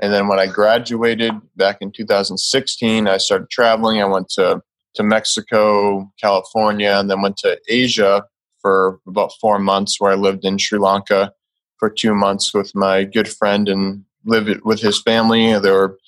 And 0.00 0.12
then 0.12 0.28
when 0.28 0.38
I 0.38 0.46
graduated 0.46 1.32
back 1.56 1.78
in 1.80 1.90
2016, 1.90 3.08
I 3.08 3.16
started 3.16 3.50
traveling. 3.50 4.00
I 4.00 4.06
went 4.06 4.28
to 4.30 4.62
to 4.94 5.02
Mexico, 5.02 6.10
California, 6.20 6.92
and 6.98 7.10
then 7.10 7.22
went 7.22 7.36
to 7.38 7.58
Asia 7.68 8.24
for 8.60 8.98
about 9.06 9.32
four 9.40 9.58
months, 9.58 10.00
where 10.00 10.12
I 10.12 10.16
lived 10.16 10.44
in 10.44 10.58
Sri 10.58 10.78
Lanka 10.78 11.32
for 11.78 11.88
two 11.88 12.14
months 12.14 12.52
with 12.52 12.74
my 12.74 13.04
good 13.04 13.28
friend 13.28 13.68
and 13.68 14.04
lived 14.24 14.60
with 14.64 14.80
his 14.80 15.00
family. 15.00 15.58
They 15.58 15.70
were 15.70 15.98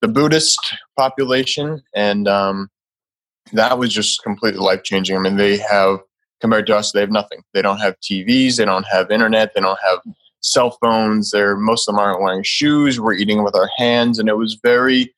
the 0.00 0.08
Buddhist 0.08 0.74
population, 0.96 1.82
and 1.94 2.26
um, 2.26 2.70
that 3.52 3.78
was 3.78 3.92
just 3.92 4.22
completely 4.22 4.60
life 4.60 4.82
changing. 4.82 5.16
I 5.16 5.20
mean, 5.20 5.36
they 5.36 5.58
have 5.58 6.00
compared 6.40 6.66
to 6.66 6.76
us, 6.76 6.92
they 6.92 7.00
have 7.00 7.10
nothing. 7.10 7.42
They 7.52 7.62
don't 7.62 7.78
have 7.78 8.00
TVs, 8.00 8.56
they 8.56 8.64
don't 8.64 8.86
have 8.90 9.10
internet, 9.10 9.52
they 9.54 9.60
don't 9.60 9.78
have 9.86 9.98
cell 10.40 10.76
phones. 10.82 11.30
They're 11.30 11.56
most 11.56 11.88
of 11.88 11.94
them 11.94 12.00
aren't 12.00 12.22
wearing 12.22 12.42
shoes. 12.42 13.00
We're 13.00 13.14
eating 13.14 13.44
with 13.44 13.54
our 13.54 13.70
hands, 13.76 14.18
and 14.18 14.28
it 14.28 14.36
was 14.36 14.58
very 14.62 15.14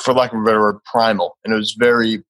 for 0.00 0.14
lack 0.14 0.32
of 0.32 0.40
a 0.40 0.44
better 0.44 0.60
word, 0.60 0.82
primal. 0.84 1.36
And 1.44 1.52
it 1.52 1.56
was 1.56 1.74
very, 1.78 2.22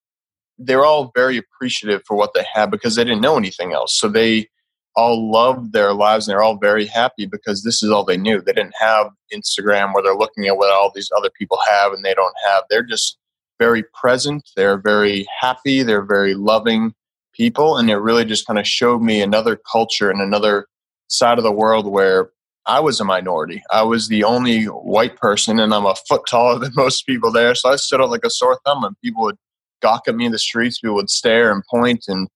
they 0.58 0.76
were 0.76 0.84
all 0.84 1.12
very 1.14 1.36
appreciative 1.38 2.02
for 2.06 2.16
what 2.16 2.34
they 2.34 2.44
had 2.52 2.70
because 2.70 2.96
they 2.96 3.04
didn't 3.04 3.20
know 3.20 3.36
anything 3.36 3.72
else. 3.72 3.98
So 3.98 4.08
they 4.08 4.48
all 4.96 5.30
loved 5.30 5.72
their 5.72 5.92
lives 5.92 6.26
and 6.26 6.32
they're 6.32 6.42
all 6.42 6.58
very 6.58 6.86
happy 6.86 7.24
because 7.24 7.62
this 7.62 7.82
is 7.82 7.90
all 7.90 8.04
they 8.04 8.16
knew. 8.16 8.40
They 8.40 8.52
didn't 8.52 8.74
have 8.78 9.08
Instagram 9.32 9.94
where 9.94 10.02
they're 10.02 10.16
looking 10.16 10.46
at 10.46 10.56
what 10.56 10.72
all 10.72 10.90
these 10.94 11.10
other 11.16 11.30
people 11.30 11.58
have 11.68 11.92
and 11.92 12.04
they 12.04 12.14
don't 12.14 12.34
have. 12.44 12.64
They're 12.68 12.82
just 12.82 13.16
very 13.58 13.84
present. 13.94 14.48
They're 14.56 14.78
very 14.78 15.26
happy. 15.40 15.82
They're 15.82 16.04
very 16.04 16.34
loving 16.34 16.92
people. 17.32 17.76
And 17.76 17.88
it 17.88 17.96
really 17.96 18.24
just 18.24 18.46
kind 18.46 18.58
of 18.58 18.66
showed 18.66 19.00
me 19.00 19.22
another 19.22 19.60
culture 19.70 20.10
and 20.10 20.20
another 20.20 20.66
side 21.10 21.38
of 21.38 21.44
the 21.44 21.52
world 21.52 21.86
where 21.86 22.30
I 22.66 22.80
was 22.80 23.00
a 23.00 23.04
minority. 23.04 23.62
I 23.70 23.82
was 23.82 24.08
the 24.08 24.24
only 24.24 24.64
white 24.64 25.16
person, 25.16 25.58
and 25.58 25.74
I'm 25.74 25.86
a 25.86 25.94
foot 26.08 26.22
taller 26.28 26.58
than 26.60 26.72
most 26.74 27.06
people 27.06 27.32
there. 27.32 27.54
So 27.54 27.70
I 27.70 27.76
stood 27.76 28.00
out 28.00 28.10
like 28.10 28.24
a 28.24 28.30
sore 28.30 28.58
thumb, 28.64 28.84
and 28.84 28.96
people 29.02 29.22
would 29.22 29.36
gawk 29.82 30.02
at 30.08 30.14
me 30.14 30.26
in 30.26 30.32
the 30.32 30.38
streets. 30.38 30.80
People 30.80 30.96
would 30.96 31.10
stare 31.10 31.52
and 31.52 31.62
point 31.70 32.04
and 32.08 32.28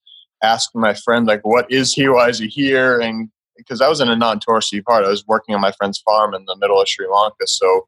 ask 0.43 0.71
my 0.75 0.95
friend, 0.95 1.27
like, 1.27 1.41
what 1.43 1.71
is 1.71 1.95
he? 1.95 2.09
Why 2.09 2.29
is 2.29 2.39
he 2.39 2.49
here? 2.49 2.99
And 3.01 3.31
because 3.57 3.81
I 3.81 3.89
was 3.89 4.01
in 4.01 4.09
a 4.09 4.17
non-touristy 4.17 4.83
part, 4.83 5.05
I 5.05 5.11
was 5.11 5.27
working 5.27 5.55
on 5.55 5.61
my 5.61 5.73
friend's 5.73 6.01
farm 6.01 6.35
in 6.35 6.45
the 6.47 6.57
middle 6.57 6.81
of 6.81 6.89
Sri 6.89 7.07
Lanka. 7.07 7.47
So 7.47 7.87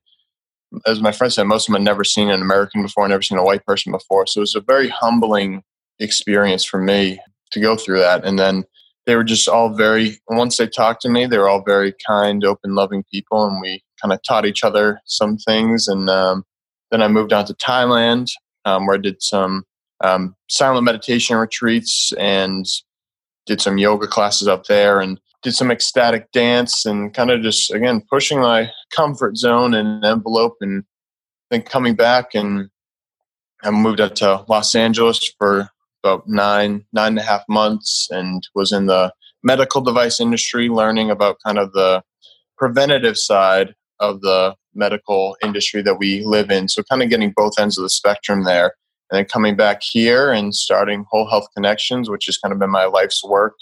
as 0.87 1.01
my 1.01 1.13
friend 1.13 1.33
said, 1.33 1.45
most 1.45 1.69
of 1.69 1.73
them 1.73 1.83
had 1.83 1.85
never 1.85 2.05
seen 2.05 2.31
an 2.31 2.43
American 2.43 2.83
before, 2.83 3.07
never 3.09 3.23
seen 3.23 3.39
a 3.39 3.45
white 3.45 3.65
person 3.65 3.93
before. 3.93 4.27
So 4.27 4.41
it 4.41 4.43
was 4.43 4.55
a 4.55 4.61
very 4.61 4.89
humbling 4.89 5.63
experience 5.99 6.65
for 6.65 6.81
me 6.81 7.19
to 7.53 7.61
go 7.61 7.77
through 7.77 7.99
that. 8.01 8.25
And 8.25 8.39
then 8.39 8.65
they 9.07 9.15
were 9.15 9.25
just 9.25 9.49
all 9.49 9.71
very, 9.71 10.19
once 10.29 10.57
they 10.57 10.67
talked 10.67 11.01
to 11.03 11.09
me, 11.09 11.27
they 11.27 11.39
were 11.39 11.49
all 11.49 11.63
very 11.65 11.95
kind, 12.07 12.45
open, 12.45 12.75
loving 12.75 13.05
people. 13.11 13.47
And 13.47 13.61
we 13.61 13.83
kind 14.03 14.13
of 14.13 14.21
taught 14.27 14.47
each 14.47 14.65
other 14.65 15.01
some 15.07 15.39
things. 15.39 15.87
And 15.87 16.11
um, 16.11 16.45
then 16.91 17.03
I 17.03 17.09
moved 17.09 17.33
on 17.33 17.47
to 17.47 17.55
Thailand, 17.55 18.27
um, 18.65 18.87
where 18.87 18.97
I 18.97 19.01
did 19.01 19.23
some 19.23 19.65
um, 20.03 20.35
silent 20.49 20.85
meditation 20.85 21.37
retreats 21.37 22.13
and 22.19 22.67
did 23.47 23.61
some 23.61 23.79
yoga 23.79 24.09
classes 24.09 24.49
up 24.49 24.65
there 24.65 25.01
and 25.01 25.21
did 25.43 25.55
some 25.55 25.71
ecstatic 25.71 26.33
dance 26.33 26.85
and 26.85 27.15
kind 27.15 27.31
of 27.31 27.43
just, 27.43 27.73
again, 27.73 28.03
pushing 28.11 28.41
my 28.41 28.69
comfort 28.91 29.37
zone 29.37 29.73
and 29.73 30.05
envelope. 30.05 30.57
And 30.61 30.83
then 31.51 31.63
coming 31.63 31.95
back 31.95 32.35
and 32.35 32.71
I 33.63 33.71
moved 33.71 34.01
up 34.01 34.17
to 34.17 34.45
Los 34.49 34.75
Angeles 34.75 35.33
for 35.39 35.71
about 36.07 36.29
nine 36.29 36.85
nine 36.93 37.09
and 37.09 37.19
a 37.19 37.23
half 37.23 37.43
months 37.49 38.09
and 38.11 38.47
was 38.55 38.73
in 38.73 38.87
the 38.87 39.13
medical 39.43 39.81
device 39.81 40.21
industry 40.21 40.69
learning 40.69 41.11
about 41.11 41.39
kind 41.45 41.59
of 41.59 41.73
the 41.73 42.03
preventative 42.57 43.19
side 43.19 43.75
of 44.01 44.21
the 44.21 44.55
medical 44.75 45.37
industry 45.43 45.83
that 45.83 45.99
we 45.99 46.23
live 46.25 46.51
in. 46.51 46.69
So 46.69 46.83
kind 46.83 47.03
of 47.03 47.11
getting 47.11 47.33
both 47.35 47.59
ends 47.59 47.79
of 47.79 47.83
the 47.83 47.91
spectrum 47.91 48.45
there. 48.45 48.75
And 49.11 49.19
then 49.19 49.25
coming 49.25 49.57
back 49.57 49.83
here 49.83 50.33
and 50.33 50.55
starting 50.55 51.05
whole 51.11 51.29
health 51.29 51.47
connections 51.55 52.11
which 52.11 52.27
has 52.27 52.39
kind 52.39 52.53
of 52.53 52.59
been 52.59 52.71
my 52.71 52.87
life's 52.87 53.23
work 53.25 53.55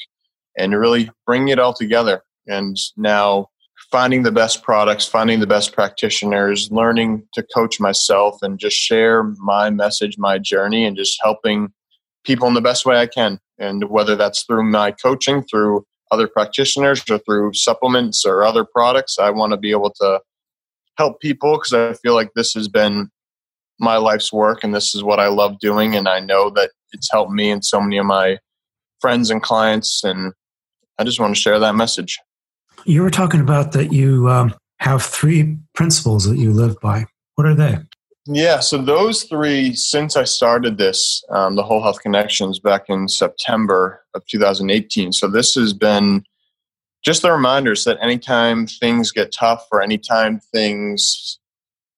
and 0.56 0.78
really 0.78 1.10
bringing 1.26 1.48
it 1.48 1.58
all 1.58 1.74
together. 1.74 2.22
And 2.46 2.76
now 2.96 3.48
finding 3.90 4.22
the 4.22 4.32
best 4.32 4.62
products 4.62 5.06
finding 5.06 5.40
the 5.40 5.46
best 5.46 5.72
practitioners 5.72 6.70
learning 6.70 7.26
to 7.34 7.44
coach 7.54 7.78
myself 7.80 8.38
and 8.42 8.58
just 8.58 8.76
share 8.76 9.24
my 9.38 9.70
message 9.70 10.16
my 10.18 10.38
journey 10.38 10.84
and 10.84 10.96
just 10.96 11.18
helping 11.22 11.72
people 12.24 12.48
in 12.48 12.54
the 12.54 12.60
best 12.60 12.86
way 12.86 12.98
I 12.98 13.06
can. 13.06 13.38
And 13.58 13.88
whether 13.90 14.16
that's 14.16 14.44
through 14.44 14.64
my 14.64 14.90
coaching, 14.90 15.44
through 15.44 15.84
other 16.10 16.26
practitioners, 16.26 17.02
or 17.10 17.18
through 17.18 17.54
supplements 17.54 18.24
or 18.24 18.44
other 18.44 18.64
products, 18.64 19.18
I 19.18 19.30
want 19.30 19.52
to 19.52 19.56
be 19.56 19.70
able 19.70 19.92
to 20.00 20.20
help 20.96 21.20
people 21.20 21.56
because 21.56 21.72
I 21.72 21.94
feel 21.94 22.14
like 22.14 22.30
this 22.34 22.52
has 22.54 22.68
been 22.68 23.10
my 23.80 23.96
life's 23.96 24.32
work 24.32 24.62
and 24.62 24.74
this 24.74 24.94
is 24.94 25.02
what 25.02 25.20
I 25.20 25.28
love 25.28 25.58
doing. 25.58 25.96
And 25.96 26.08
I 26.08 26.20
know 26.20 26.50
that 26.50 26.70
it's 26.92 27.10
helped 27.10 27.32
me 27.32 27.50
and 27.50 27.64
so 27.64 27.80
many 27.80 27.98
of 27.98 28.06
my 28.06 28.38
friends 29.00 29.30
and 29.30 29.42
clients. 29.42 30.04
And 30.04 30.32
I 30.98 31.04
just 31.04 31.18
want 31.18 31.34
to 31.34 31.40
share 31.40 31.58
that 31.58 31.74
message. 31.74 32.18
You 32.84 33.02
were 33.02 33.10
talking 33.10 33.40
about 33.40 33.72
that 33.72 33.92
you 33.92 34.28
um, 34.28 34.54
have 34.78 35.02
three 35.02 35.56
principles 35.74 36.28
that 36.28 36.38
you 36.38 36.52
live 36.52 36.78
by. 36.80 37.06
What 37.34 37.46
are 37.46 37.54
they? 37.54 37.78
Yeah, 38.26 38.60
so 38.60 38.78
those 38.78 39.24
three, 39.24 39.74
since 39.74 40.16
I 40.16 40.24
started 40.24 40.78
this, 40.78 41.22
um, 41.28 41.56
the 41.56 41.62
Whole 41.62 41.82
Health 41.82 42.00
Connections 42.00 42.58
back 42.58 42.84
in 42.88 43.06
September 43.06 44.02
of 44.14 44.24
2018. 44.26 45.12
So 45.12 45.28
this 45.28 45.54
has 45.54 45.74
been 45.74 46.24
just 47.04 47.20
the 47.20 47.30
reminders 47.30 47.84
that 47.84 47.98
anytime 48.00 48.66
things 48.66 49.12
get 49.12 49.30
tough 49.30 49.66
or 49.70 49.82
anytime 49.82 50.40
things 50.40 51.38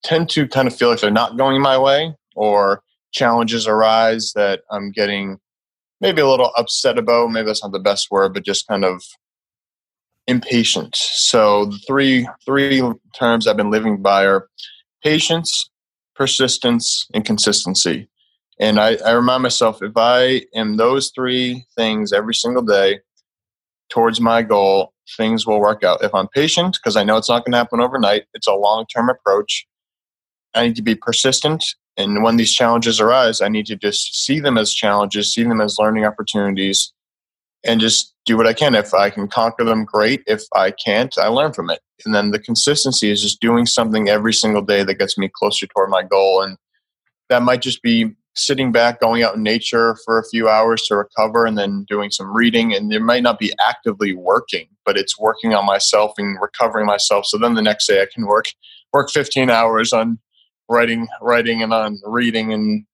tend 0.02 0.28
to 0.30 0.48
kind 0.48 0.66
of 0.66 0.74
feel 0.74 0.90
like 0.90 1.00
they're 1.00 1.12
not 1.12 1.36
going 1.36 1.62
my 1.62 1.78
way 1.78 2.12
or 2.34 2.82
challenges 3.12 3.68
arise 3.68 4.32
that 4.34 4.62
I'm 4.70 4.90
getting 4.90 5.38
maybe 6.00 6.20
a 6.20 6.28
little 6.28 6.50
upset 6.56 6.98
about, 6.98 7.30
maybe 7.30 7.46
that's 7.46 7.62
not 7.62 7.72
the 7.72 7.78
best 7.78 8.10
word, 8.10 8.34
but 8.34 8.44
just 8.44 8.66
kind 8.66 8.84
of 8.84 9.00
impatient. 10.26 10.96
So 10.96 11.66
the 11.66 11.78
three 11.86 12.28
three 12.44 12.82
terms 13.16 13.46
I've 13.46 13.56
been 13.56 13.70
living 13.70 14.02
by 14.02 14.26
are 14.26 14.48
patience, 15.04 15.70
persistence, 16.16 17.06
and 17.14 17.24
consistency. 17.24 18.08
And 18.58 18.80
I, 18.80 18.96
I 19.04 19.12
remind 19.12 19.42
myself 19.42 19.82
if 19.82 19.92
I 19.96 20.42
am 20.54 20.76
those 20.76 21.12
three 21.14 21.66
things 21.76 22.12
every 22.12 22.34
single 22.34 22.62
day 22.62 23.00
towards 23.90 24.20
my 24.20 24.42
goal, 24.42 24.92
things 25.16 25.46
will 25.46 25.60
work 25.60 25.84
out. 25.84 26.02
If 26.02 26.14
I'm 26.14 26.28
patient, 26.28 26.78
because 26.80 26.96
I 26.96 27.04
know 27.04 27.16
it's 27.16 27.28
not 27.28 27.44
going 27.44 27.52
to 27.52 27.58
happen 27.58 27.80
overnight, 27.80 28.24
it's 28.34 28.46
a 28.46 28.54
long 28.54 28.86
term 28.86 29.08
approach. 29.08 29.66
I 30.54 30.66
need 30.66 30.76
to 30.76 30.82
be 30.82 30.94
persistent. 30.94 31.64
And 31.98 32.22
when 32.22 32.36
these 32.36 32.52
challenges 32.52 33.00
arise, 33.00 33.40
I 33.40 33.48
need 33.48 33.66
to 33.66 33.76
just 33.76 34.24
see 34.24 34.40
them 34.40 34.58
as 34.58 34.72
challenges, 34.72 35.32
see 35.32 35.44
them 35.44 35.60
as 35.60 35.76
learning 35.78 36.04
opportunities, 36.04 36.92
and 37.66 37.80
just 37.80 38.14
do 38.24 38.36
what 38.36 38.46
I 38.46 38.52
can. 38.52 38.74
If 38.74 38.94
I 38.94 39.10
can 39.10 39.28
conquer 39.28 39.64
them, 39.64 39.84
great. 39.84 40.22
If 40.26 40.42
I 40.54 40.70
can't, 40.70 41.16
I 41.18 41.28
learn 41.28 41.52
from 41.52 41.70
it. 41.70 41.80
And 42.04 42.14
then 42.14 42.30
the 42.30 42.38
consistency 42.38 43.10
is 43.10 43.22
just 43.22 43.40
doing 43.40 43.66
something 43.66 44.08
every 44.08 44.32
single 44.32 44.62
day 44.62 44.84
that 44.84 44.98
gets 44.98 45.16
me 45.16 45.30
closer 45.32 45.66
toward 45.66 45.90
my 45.90 46.02
goal. 46.02 46.42
And 46.42 46.56
that 47.28 47.42
might 47.42 47.62
just 47.62 47.82
be 47.82 48.14
sitting 48.34 48.70
back, 48.70 49.00
going 49.00 49.22
out 49.22 49.36
in 49.36 49.42
nature 49.42 49.96
for 50.04 50.18
a 50.18 50.28
few 50.28 50.48
hours 50.48 50.82
to 50.82 50.96
recover, 50.96 51.46
and 51.46 51.56
then 51.56 51.86
doing 51.88 52.10
some 52.10 52.34
reading. 52.34 52.74
And 52.74 52.92
it 52.92 53.00
might 53.00 53.22
not 53.22 53.38
be 53.38 53.52
actively 53.66 54.14
working, 54.14 54.68
but 54.84 54.98
it's 54.98 55.18
working 55.18 55.54
on 55.54 55.64
myself 55.64 56.12
and 56.18 56.36
recovering 56.40 56.86
myself. 56.86 57.26
So 57.26 57.38
then 57.38 57.54
the 57.54 57.62
next 57.62 57.86
day 57.86 58.02
I 58.02 58.06
can 58.12 58.26
work 58.26 58.46
work 58.92 59.10
15 59.10 59.50
hours 59.50 59.92
on 59.92 60.18
writing, 60.68 61.06
writing, 61.20 61.62
and 61.62 61.72
on 61.72 61.98
reading 62.04 62.52
and 62.52 62.84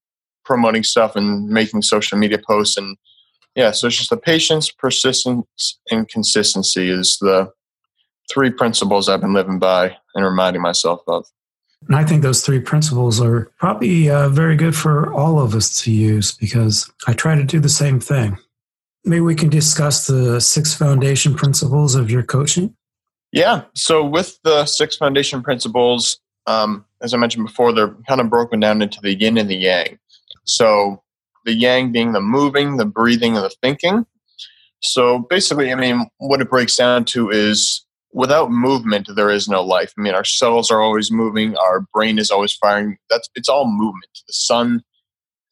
promoting 0.44 0.82
stuff 0.82 1.16
and 1.16 1.48
making 1.48 1.82
social 1.82 2.18
media 2.18 2.38
posts 2.44 2.76
and 2.76 2.96
yeah, 3.54 3.70
so 3.70 3.86
it's 3.86 3.96
just 3.96 4.10
the 4.10 4.16
patience, 4.16 4.70
persistence, 4.70 5.78
and 5.90 6.08
consistency 6.08 6.90
is 6.90 7.18
the 7.20 7.50
three 8.32 8.50
principles 8.50 9.08
I've 9.08 9.20
been 9.20 9.34
living 9.34 9.58
by 9.58 9.96
and 10.14 10.24
reminding 10.24 10.62
myself 10.62 11.02
of. 11.06 11.26
And 11.88 11.96
I 11.96 12.04
think 12.04 12.22
those 12.22 12.42
three 12.42 12.60
principles 12.60 13.20
are 13.20 13.50
probably 13.58 14.08
uh, 14.08 14.28
very 14.28 14.56
good 14.56 14.76
for 14.76 15.12
all 15.12 15.40
of 15.40 15.54
us 15.54 15.82
to 15.82 15.90
use 15.90 16.32
because 16.32 16.90
I 17.06 17.12
try 17.12 17.34
to 17.34 17.44
do 17.44 17.58
the 17.58 17.68
same 17.68 17.98
thing. 18.00 18.38
Maybe 19.04 19.20
we 19.20 19.34
can 19.34 19.48
discuss 19.48 20.06
the 20.06 20.40
six 20.40 20.74
foundation 20.74 21.34
principles 21.34 21.94
of 21.94 22.10
your 22.10 22.22
coaching. 22.22 22.76
Yeah. 23.32 23.62
So, 23.74 24.04
with 24.04 24.38
the 24.44 24.64
six 24.66 24.96
foundation 24.96 25.42
principles, 25.42 26.20
um, 26.46 26.84
as 27.00 27.12
I 27.12 27.16
mentioned 27.16 27.46
before, 27.46 27.72
they're 27.72 27.96
kind 28.08 28.20
of 28.20 28.30
broken 28.30 28.60
down 28.60 28.80
into 28.80 29.00
the 29.00 29.14
yin 29.14 29.38
and 29.38 29.50
the 29.50 29.56
yang. 29.56 29.98
So, 30.44 31.02
the 31.44 31.54
yang 31.54 31.92
being 31.92 32.12
the 32.12 32.20
moving, 32.20 32.76
the 32.76 32.84
breathing, 32.86 33.36
and 33.36 33.44
the 33.44 33.54
thinking. 33.62 34.06
So 34.80 35.20
basically, 35.30 35.72
I 35.72 35.76
mean, 35.76 36.06
what 36.18 36.40
it 36.40 36.50
breaks 36.50 36.76
down 36.76 37.04
to 37.06 37.30
is 37.30 37.84
without 38.12 38.50
movement, 38.50 39.08
there 39.14 39.30
is 39.30 39.48
no 39.48 39.62
life. 39.62 39.92
I 39.96 40.02
mean, 40.02 40.14
our 40.14 40.24
cells 40.24 40.70
are 40.70 40.80
always 40.80 41.10
moving, 41.10 41.56
our 41.56 41.86
brain 41.94 42.18
is 42.18 42.30
always 42.30 42.52
firing. 42.52 42.98
That's 43.08 43.28
it's 43.34 43.48
all 43.48 43.66
movement. 43.66 44.10
The 44.26 44.32
sun 44.32 44.82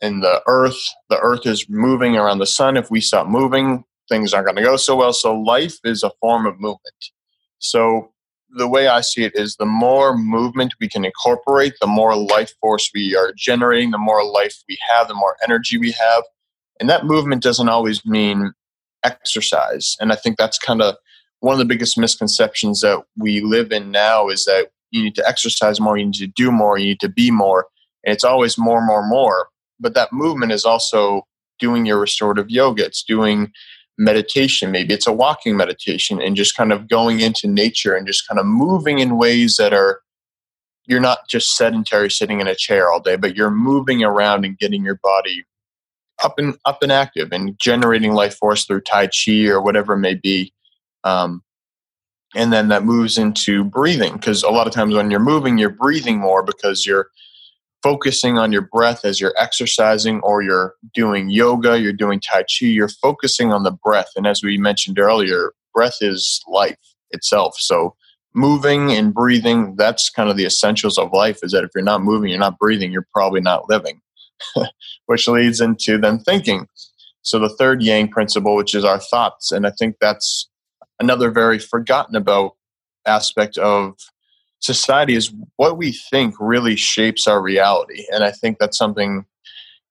and 0.00 0.22
the 0.22 0.42
earth, 0.46 0.80
the 1.08 1.18
earth 1.18 1.46
is 1.46 1.66
moving 1.68 2.16
around 2.16 2.38
the 2.38 2.46
sun. 2.46 2.76
If 2.76 2.90
we 2.90 3.00
stop 3.00 3.26
moving, 3.26 3.84
things 4.08 4.34
aren't 4.34 4.46
going 4.46 4.56
to 4.56 4.62
go 4.62 4.76
so 4.76 4.96
well. 4.96 5.12
So 5.12 5.34
life 5.34 5.78
is 5.84 6.02
a 6.02 6.10
form 6.20 6.46
of 6.46 6.54
movement. 6.54 6.80
So 7.58 8.12
the 8.56 8.68
way 8.68 8.88
I 8.88 9.00
see 9.00 9.24
it 9.24 9.32
is 9.34 9.56
the 9.56 9.66
more 9.66 10.16
movement 10.16 10.74
we 10.80 10.88
can 10.88 11.04
incorporate, 11.04 11.74
the 11.80 11.86
more 11.86 12.16
life 12.16 12.52
force 12.60 12.90
we 12.94 13.14
are 13.16 13.32
generating, 13.36 13.90
the 13.90 13.98
more 13.98 14.24
life 14.24 14.62
we 14.68 14.78
have, 14.88 15.08
the 15.08 15.14
more 15.14 15.36
energy 15.44 15.78
we 15.78 15.92
have. 15.92 16.24
And 16.78 16.88
that 16.88 17.04
movement 17.04 17.42
doesn't 17.42 17.68
always 17.68 18.04
mean 18.04 18.52
exercise. 19.04 19.96
And 20.00 20.12
I 20.12 20.16
think 20.16 20.36
that's 20.36 20.58
kind 20.58 20.82
of 20.82 20.96
one 21.40 21.54
of 21.54 21.58
the 21.58 21.64
biggest 21.64 21.98
misconceptions 21.98 22.80
that 22.80 23.02
we 23.16 23.40
live 23.40 23.72
in 23.72 23.90
now 23.90 24.28
is 24.28 24.44
that 24.44 24.68
you 24.90 25.02
need 25.02 25.14
to 25.14 25.26
exercise 25.26 25.80
more, 25.80 25.96
you 25.96 26.06
need 26.06 26.14
to 26.14 26.26
do 26.26 26.50
more, 26.50 26.78
you 26.78 26.86
need 26.86 27.00
to 27.00 27.08
be 27.08 27.30
more. 27.30 27.66
And 28.04 28.12
it's 28.12 28.24
always 28.24 28.58
more, 28.58 28.84
more, 28.84 29.06
more. 29.06 29.48
But 29.78 29.94
that 29.94 30.12
movement 30.12 30.52
is 30.52 30.64
also 30.64 31.22
doing 31.58 31.86
your 31.86 31.98
restorative 31.98 32.50
yoga, 32.50 32.86
it's 32.86 33.02
doing 33.02 33.52
meditation. 34.00 34.70
Maybe 34.70 34.94
it's 34.94 35.06
a 35.06 35.12
walking 35.12 35.56
meditation 35.56 36.20
and 36.22 36.34
just 36.34 36.56
kind 36.56 36.72
of 36.72 36.88
going 36.88 37.20
into 37.20 37.46
nature 37.46 37.94
and 37.94 38.06
just 38.06 38.26
kind 38.26 38.40
of 38.40 38.46
moving 38.46 38.98
in 38.98 39.18
ways 39.18 39.56
that 39.56 39.74
are, 39.74 40.00
you're 40.86 41.00
not 41.00 41.28
just 41.28 41.54
sedentary 41.54 42.10
sitting 42.10 42.40
in 42.40 42.46
a 42.46 42.54
chair 42.54 42.90
all 42.90 43.00
day, 43.00 43.16
but 43.16 43.36
you're 43.36 43.50
moving 43.50 44.02
around 44.02 44.46
and 44.46 44.58
getting 44.58 44.82
your 44.82 44.98
body 45.02 45.44
up 46.24 46.38
and 46.38 46.56
up 46.64 46.82
and 46.82 46.90
active 46.90 47.28
and 47.30 47.58
generating 47.60 48.12
life 48.12 48.34
force 48.36 48.64
through 48.64 48.80
Tai 48.80 49.08
Chi 49.08 49.46
or 49.46 49.60
whatever 49.60 49.92
it 49.92 49.98
may 49.98 50.14
be. 50.14 50.52
Um, 51.04 51.42
and 52.34 52.52
then 52.52 52.68
that 52.68 52.84
moves 52.84 53.18
into 53.18 53.64
breathing 53.64 54.14
because 54.14 54.42
a 54.42 54.50
lot 54.50 54.66
of 54.66 54.72
times 54.72 54.94
when 54.94 55.10
you're 55.10 55.20
moving, 55.20 55.58
you're 55.58 55.68
breathing 55.68 56.18
more 56.18 56.42
because 56.42 56.86
you're 56.86 57.08
focusing 57.82 58.38
on 58.38 58.52
your 58.52 58.62
breath 58.62 59.04
as 59.04 59.20
you're 59.20 59.34
exercising 59.38 60.20
or 60.20 60.42
you're 60.42 60.74
doing 60.94 61.30
yoga, 61.30 61.80
you're 61.80 61.92
doing 61.92 62.20
Tai 62.20 62.42
Chi, 62.42 62.66
you're 62.66 62.88
focusing 62.88 63.52
on 63.52 63.62
the 63.62 63.70
breath. 63.70 64.10
And 64.16 64.26
as 64.26 64.42
we 64.42 64.58
mentioned 64.58 64.98
earlier, 64.98 65.52
breath 65.74 65.96
is 66.00 66.40
life 66.46 66.78
itself. 67.10 67.54
So 67.58 67.94
moving 68.34 68.92
and 68.92 69.14
breathing, 69.14 69.76
that's 69.76 70.10
kind 70.10 70.28
of 70.28 70.36
the 70.36 70.44
essentials 70.44 70.98
of 70.98 71.12
life 71.12 71.38
is 71.42 71.52
that 71.52 71.64
if 71.64 71.70
you're 71.74 71.82
not 71.82 72.02
moving, 72.02 72.30
you're 72.30 72.38
not 72.38 72.58
breathing, 72.58 72.92
you're 72.92 73.08
probably 73.12 73.40
not 73.40 73.68
living. 73.68 74.00
which 75.06 75.28
leads 75.28 75.60
into 75.60 75.98
then 75.98 76.18
thinking. 76.18 76.66
So 77.22 77.38
the 77.38 77.48
third 77.48 77.82
yang 77.82 78.08
principle, 78.08 78.56
which 78.56 78.74
is 78.74 78.84
our 78.84 78.98
thoughts. 78.98 79.52
And 79.52 79.66
I 79.66 79.72
think 79.78 79.96
that's 80.00 80.48
another 80.98 81.30
very 81.30 81.58
forgotten 81.58 82.16
about 82.16 82.52
aspect 83.06 83.58
of 83.58 83.94
society 84.60 85.14
is 85.14 85.32
what 85.56 85.76
we 85.76 85.92
think 85.92 86.34
really 86.38 86.76
shapes 86.76 87.26
our 87.26 87.42
reality. 87.42 88.06
And 88.12 88.22
I 88.24 88.30
think 88.30 88.58
that's 88.58 88.78
something 88.78 89.24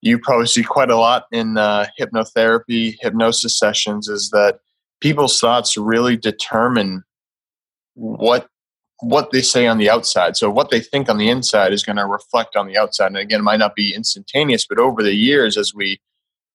you 0.00 0.18
probably 0.18 0.46
see 0.46 0.62
quite 0.62 0.90
a 0.90 0.96
lot 0.96 1.24
in 1.30 1.58
uh, 1.58 1.86
hypnotherapy, 1.98 2.96
hypnosis 3.00 3.58
sessions 3.58 4.08
is 4.08 4.30
that 4.30 4.60
people's 5.00 5.38
thoughts 5.38 5.76
really 5.76 6.16
determine 6.16 7.02
what 7.94 8.48
what 9.02 9.30
they 9.30 9.40
say 9.40 9.66
on 9.66 9.78
the 9.78 9.88
outside. 9.88 10.36
So 10.36 10.50
what 10.50 10.70
they 10.70 10.80
think 10.80 11.08
on 11.08 11.16
the 11.16 11.30
inside 11.30 11.72
is 11.72 11.82
going 11.82 11.96
to 11.96 12.06
reflect 12.06 12.54
on 12.54 12.66
the 12.66 12.76
outside. 12.76 13.06
And 13.06 13.16
again, 13.16 13.40
it 13.40 13.44
might 13.44 13.58
not 13.58 13.74
be 13.74 13.94
instantaneous, 13.94 14.66
but 14.66 14.78
over 14.78 15.02
the 15.02 15.14
years, 15.14 15.56
as 15.56 15.72
we 15.74 15.98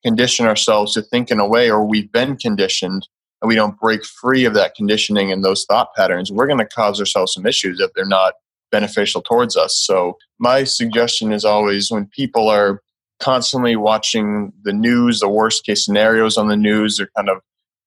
condition 0.04 0.46
ourselves 0.46 0.94
to 0.94 1.02
think 1.02 1.32
in 1.32 1.40
a 1.40 1.48
way, 1.48 1.72
or 1.72 1.84
we've 1.84 2.12
been 2.12 2.38
conditioned, 2.38 3.08
and 3.42 3.50
we 3.50 3.56
don't 3.56 3.80
break 3.80 4.06
free 4.06 4.46
of 4.46 4.54
that 4.54 4.76
conditioning 4.76 5.32
and 5.32 5.44
those 5.44 5.66
thought 5.66 5.94
patterns, 5.96 6.32
we're 6.32 6.48
going 6.48 6.60
to 6.60 6.66
cause 6.66 7.00
ourselves 7.00 7.34
some 7.34 7.46
issues 7.46 7.80
if 7.80 7.92
they're 7.94 8.06
not 8.06 8.34
beneficial 8.72 9.22
towards 9.22 9.56
us. 9.56 9.82
So 9.86 10.18
my 10.40 10.64
suggestion 10.64 11.32
is 11.32 11.46
always 11.46 11.92
when 11.92 12.08
people 12.08 12.50
are 12.50 12.82
constantly 13.20 13.76
watching 13.76 14.52
the 14.64 14.74
news, 14.74 15.20
the 15.20 15.30
worst 15.30 15.66
case 15.66 15.86
scenarios 15.86 16.38
on 16.38 16.48
the 16.48 16.58
news, 16.58 16.98
they're 16.98 17.10
kind 17.16 17.30
of 17.30 17.38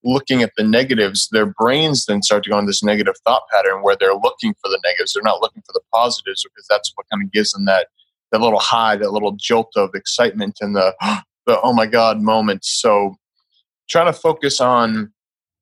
looking 0.05 0.43
at 0.43 0.53
the 0.57 0.63
negatives, 0.65 1.29
their 1.33 1.47
brains 1.47 2.07
then 2.07 2.23
start 2.23 2.45
to 2.45 2.51
go 2.51 2.59
in 2.59 2.67
this 2.67 2.83
negative 2.83 3.15
thought 3.25 3.43
pattern 3.53 3.83
where 3.83 3.97
they're 3.99 4.15
looking 4.15 4.55
for 4.63 4.69
the 4.69 4.81
negatives. 4.85 5.13
They're 5.13 5.23
not 5.23 5.41
looking 5.41 5.63
for 5.63 5.73
the 5.73 5.81
positives 5.93 6.45
because 6.45 6.67
that's 6.71 6.93
what 6.95 7.07
kind 7.13 7.23
of 7.23 7.33
gives 7.33 7.51
them 7.51 7.65
that 7.67 7.89
that 8.31 8.41
little 8.41 8.59
high, 8.59 8.95
that 8.97 9.13
little 9.13 9.33
jolt 9.33 9.73
of 9.77 9.91
excitement 9.95 10.59
and 10.61 10.77
the 10.77 10.95
the 11.47 11.61
oh 11.63 11.73
my 11.73 11.87
god 11.87 12.21
moments. 12.21 12.81
So 12.81 13.17
trying 13.89 14.07
to 14.07 14.13
focus 14.13 14.61
on 14.61 15.13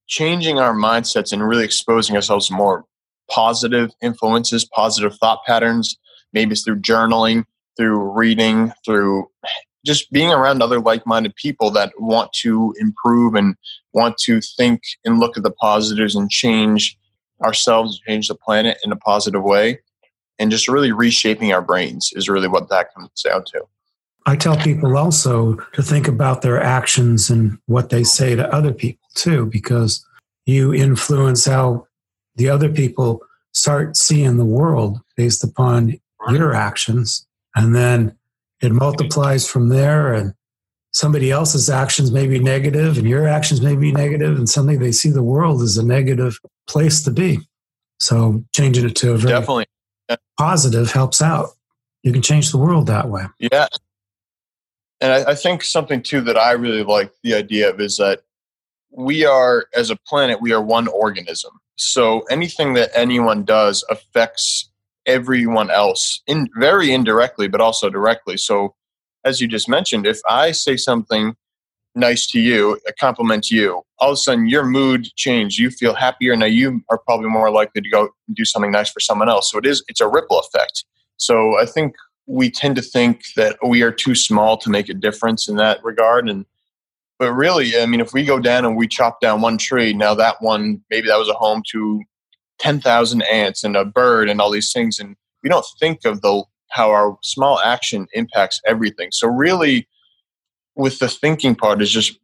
changing 0.07 0.59
our 0.59 0.75
mindsets 0.75 1.33
and 1.33 1.47
really 1.47 1.65
exposing 1.65 2.17
ourselves 2.17 2.49
to 2.49 2.55
more 2.55 2.85
positive 3.31 3.91
influences, 4.03 4.65
positive 4.65 5.17
thought 5.17 5.41
patterns. 5.47 5.97
Maybe 6.33 6.53
it's 6.53 6.63
through 6.63 6.81
journaling, 6.81 7.45
through 7.77 8.13
reading, 8.13 8.73
through 8.85 9.29
just 9.87 10.11
being 10.11 10.31
around 10.33 10.61
other 10.61 10.81
like-minded 10.81 11.35
people 11.37 11.71
that 11.71 11.93
want 11.99 12.33
to 12.33 12.75
improve 12.79 13.35
and 13.35 13.55
want 13.93 14.19
to 14.19 14.41
think 14.41 14.83
and 15.05 15.21
look 15.21 15.37
at 15.37 15.45
the 15.45 15.51
positives 15.51 16.17
and 16.17 16.29
change 16.29 16.99
ourselves 17.45 18.01
change 18.07 18.29
the 18.29 18.35
planet 18.35 18.79
in 18.85 18.93
a 18.93 18.97
positive 18.97 19.43
way 19.43 19.79
and 20.39 20.51
just 20.51 20.69
really 20.69 20.91
reshaping 20.91 21.53
our 21.53 21.63
brains 21.63 22.11
is 22.15 22.29
really 22.29 22.49
what 22.49 22.69
that 22.71 22.93
comes 22.95 23.11
down 23.23 23.45
to 23.45 23.63
i 24.25 24.35
tell 24.35 24.57
people 24.57 24.97
also 24.97 25.55
to 25.73 25.83
think 25.83 26.09
about 26.09 26.41
their 26.41 26.61
actions 26.61 27.29
and 27.29 27.59
what 27.67 27.91
they 27.91 28.03
say 28.03 28.35
to 28.35 28.53
other 28.55 28.73
people 28.73 29.06
too 29.17 29.47
because 29.47 30.07
you 30.45 30.73
influence 30.73 31.45
how 31.45 31.87
the 32.37 32.49
other 32.49 32.69
people 32.69 33.21
start 33.53 33.97
seeing 33.97 34.37
the 34.37 34.45
world 34.45 35.01
based 35.17 35.43
upon 35.43 35.99
your 36.31 36.55
actions. 36.55 37.27
And 37.55 37.75
then 37.75 38.17
it 38.61 38.73
multiplies 38.73 39.49
from 39.49 39.71
there 39.71 40.13
and 40.13 40.35
somebody 40.93 41.31
else's 41.31 41.69
actions 41.69 42.11
may 42.11 42.27
be 42.27 42.39
negative 42.39 42.99
and 42.99 43.09
your 43.09 43.27
actions 43.27 43.61
may 43.61 43.77
be 43.77 43.93
negative 43.93 44.37
and 44.37 44.49
suddenly 44.49 44.77
they 44.77 44.93
see 44.93 45.11
the 45.11 45.23
world 45.23 45.63
as 45.63 45.77
a 45.77 45.85
negative 45.85 46.39
place 46.69 47.03
to 47.05 47.11
be. 47.11 47.39
So 47.99 48.45
changing 48.55 48.87
it 48.87 48.97
to 48.97 49.13
a 49.13 49.17
very 49.17 49.33
definitely. 49.33 49.67
positive 50.39 50.91
helps 50.93 51.23
out. 51.23 51.51
You 52.03 52.13
can 52.13 52.23
change 52.23 52.51
the 52.51 52.59
world 52.59 52.87
that 52.87 53.09
way. 53.09 53.25
Yeah. 53.39 53.69
And 55.01 55.13
I, 55.13 55.33
I 55.33 55.35
think 55.35 55.63
something 55.63 56.03
too 56.03 56.23
that 56.23 56.39
i 56.39 56.53
really 56.53 56.83
like 56.83 57.13
the 57.23 57.35
idea 57.35 57.69
of 57.69 57.81
is 57.81 57.99
that 57.99 58.23
we 58.97 59.25
are 59.25 59.67
as 59.75 59.91
a 59.91 59.97
planet 59.97 60.41
we 60.41 60.53
are 60.53 60.63
one 60.63 60.89
organism. 60.89 61.53
So 61.77 62.23
anything 62.31 62.73
that 62.75 62.91
anyone 62.95 63.45
does 63.45 63.85
affects 63.91 64.71
everyone 65.05 65.71
else 65.71 66.23
in 66.27 66.49
very 66.59 66.93
indirectly 66.93 67.47
but 67.47 67.61
also 67.61 67.91
directly. 67.91 68.37
So 68.37 68.75
as 69.27 69.41
you 69.41 69.49
just 69.49 69.69
mentioned 69.69 70.07
if 70.07 70.21
i 70.29 70.53
say 70.53 70.77
something 70.77 71.35
nice 71.95 72.27
to 72.27 72.39
you 72.39 72.79
a 72.87 72.93
compliment 72.93 73.43
to 73.43 73.55
you 73.55 73.83
all 73.99 74.11
of 74.11 74.15
a 74.15 74.17
sudden 74.17 74.47
your 74.47 74.65
mood 74.65 75.09
changed 75.17 75.59
you 75.59 75.71
feel 75.71 75.95
happier 75.95 76.37
now 76.37 76.47
you 76.47 76.81
are 76.91 76.99
probably 76.99 77.29
more 77.29 77.51
likely 77.51 77.81
to 77.81 77.91
go 77.91 78.09
do 78.35 78.45
something 78.45 78.71
nice 78.71 78.91
for 78.91 79.01
someone 79.01 79.29
else. 79.29 79.51
So 79.51 79.59
it 79.59 79.67
is 79.67 79.85
it's 79.89 80.01
a 80.01 80.09
ripple 80.09 80.39
effect. 80.39 80.85
So 81.17 81.59
i 81.59 81.67
think 81.67 81.95
we 82.27 82.51
tend 82.51 82.77
to 82.77 82.83
think 82.83 83.23
that 83.37 83.57
we 83.67 83.83
are 83.83 83.93
too 83.93 84.15
small 84.15 84.57
to 84.59 84.71
make 84.71 84.89
a 84.89 84.95
difference 84.95 85.49
in 85.49 85.57
that 85.57 85.83
regard 85.85 86.29
and 86.29 86.45
but 87.19 87.33
really 87.33 87.79
i 87.79 87.87
mean 87.87 88.01
if 88.01 88.13
we 88.13 88.25
go 88.25 88.39
down 88.39 88.65
and 88.65 88.77
we 88.77 88.87
chop 88.87 89.21
down 89.21 89.41
one 89.41 89.59
tree 89.59 89.93
now 89.93 90.15
that 90.15 90.37
one 90.41 90.81
maybe 90.91 91.09
that 91.09 91.19
was 91.19 91.29
a 91.29 91.35
home 91.35 91.63
to 91.71 92.03
10,000 92.59 93.23
ants 93.23 93.65
and 93.65 93.77
a 93.77 93.85
bird 93.85 94.29
and 94.29 94.41
all 94.41 94.51
these 94.51 94.73
things. 94.73 94.99
And 94.99 95.17
we 95.43 95.49
don't 95.49 95.67
think 95.79 96.05
of 96.05 96.23
the 96.23 96.45
how 96.71 96.91
our 96.91 97.17
small 97.23 97.61
action 97.61 98.07
impacts 98.13 98.61
everything. 98.67 99.11
So 99.13 99.29
really 99.29 99.89
with 100.75 100.99
the 100.99 101.09
thinking 101.09 101.55
part 101.55 101.81
is 101.81 101.91
just 101.91 102.19